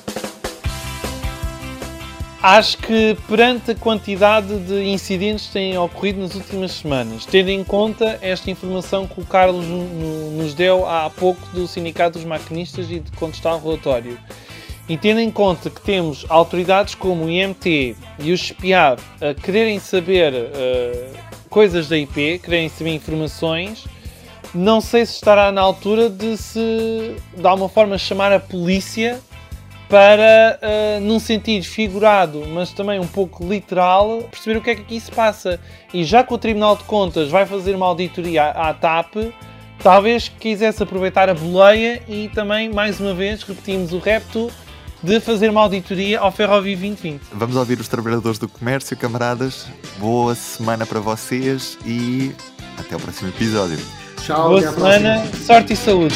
Acho 2.43 2.75
que 2.79 3.15
perante 3.27 3.69
a 3.69 3.75
quantidade 3.75 4.57
de 4.61 4.83
incidentes 4.89 5.45
que 5.45 5.53
têm 5.53 5.77
ocorrido 5.77 6.21
nas 6.21 6.33
últimas 6.33 6.71
semanas, 6.71 7.23
tendo 7.23 7.49
em 7.49 7.63
conta 7.63 8.17
esta 8.19 8.49
informação 8.49 9.05
que 9.05 9.21
o 9.21 9.25
Carlos 9.25 9.63
nos 9.67 10.55
deu 10.55 10.87
há 10.87 11.07
pouco 11.11 11.39
do 11.53 11.67
Sindicato 11.67 12.17
dos 12.17 12.25
Maquinistas 12.25 12.89
e 12.89 12.99
de 12.99 13.11
contestar 13.11 13.55
o 13.55 13.59
relatório, 13.59 14.17
E 14.89 14.97
tendo 14.97 15.19
em 15.19 15.29
conta 15.29 15.69
que 15.69 15.79
temos 15.81 16.25
autoridades 16.29 16.95
como 16.95 17.25
o 17.25 17.29
IMT 17.29 17.95
e 18.17 18.31
o 18.31 18.37
SPIAV 18.37 18.99
a 19.21 19.35
quererem 19.35 19.79
saber 19.79 20.33
uh, 20.33 21.17
coisas 21.47 21.87
da 21.89 21.97
IP, 21.97 22.39
quererem 22.39 22.69
saber 22.69 22.95
informações, 22.95 23.85
não 24.53 24.81
sei 24.81 25.05
se 25.05 25.13
estará 25.13 25.51
na 25.51 25.61
altura 25.61 26.09
de 26.09 26.35
se, 26.37 27.15
de 27.37 27.47
alguma 27.47 27.69
forma, 27.69 27.99
chamar 27.99 28.31
a 28.33 28.39
polícia 28.39 29.21
para, 29.91 30.57
uh, 30.63 31.01
num 31.01 31.19
sentido 31.19 31.65
figurado, 31.65 32.47
mas 32.47 32.71
também 32.71 32.97
um 32.97 33.05
pouco 33.05 33.45
literal, 33.45 34.23
perceber 34.31 34.57
o 34.57 34.61
que 34.61 34.69
é 34.69 34.75
que 34.75 34.81
aqui 34.83 34.97
se 34.97 35.11
passa. 35.11 35.59
E 35.93 36.05
já 36.05 36.23
que 36.23 36.33
o 36.33 36.37
Tribunal 36.37 36.77
de 36.77 36.85
Contas 36.85 37.29
vai 37.29 37.45
fazer 37.45 37.75
uma 37.75 37.87
auditoria 37.87 38.43
à, 38.43 38.69
à 38.69 38.73
TAP, 38.73 39.15
talvez 39.83 40.31
quisesse 40.39 40.81
aproveitar 40.81 41.27
a 41.27 41.33
boleia 41.33 42.01
e 42.07 42.29
também, 42.29 42.69
mais 42.69 43.01
uma 43.01 43.13
vez, 43.13 43.43
repetimos 43.43 43.91
o 43.91 43.99
repto 43.99 44.49
de 45.03 45.19
fazer 45.19 45.49
uma 45.49 45.59
auditoria 45.59 46.21
ao 46.21 46.31
Ferrovia 46.31 46.77
2020. 46.77 47.23
Vamos 47.33 47.57
ouvir 47.57 47.77
os 47.77 47.89
trabalhadores 47.89 48.39
do 48.39 48.47
comércio, 48.47 48.95
camaradas. 48.95 49.67
Boa 49.97 50.35
semana 50.35 50.85
para 50.85 51.01
vocês 51.01 51.77
e 51.85 52.33
até 52.79 52.95
o 52.95 52.99
próximo 52.99 53.27
episódio. 53.27 53.77
Tchau, 54.23 54.49
Boa 54.51 54.61
semana, 54.61 55.21
sorte 55.45 55.73
e 55.73 55.75
saúde. 55.75 56.15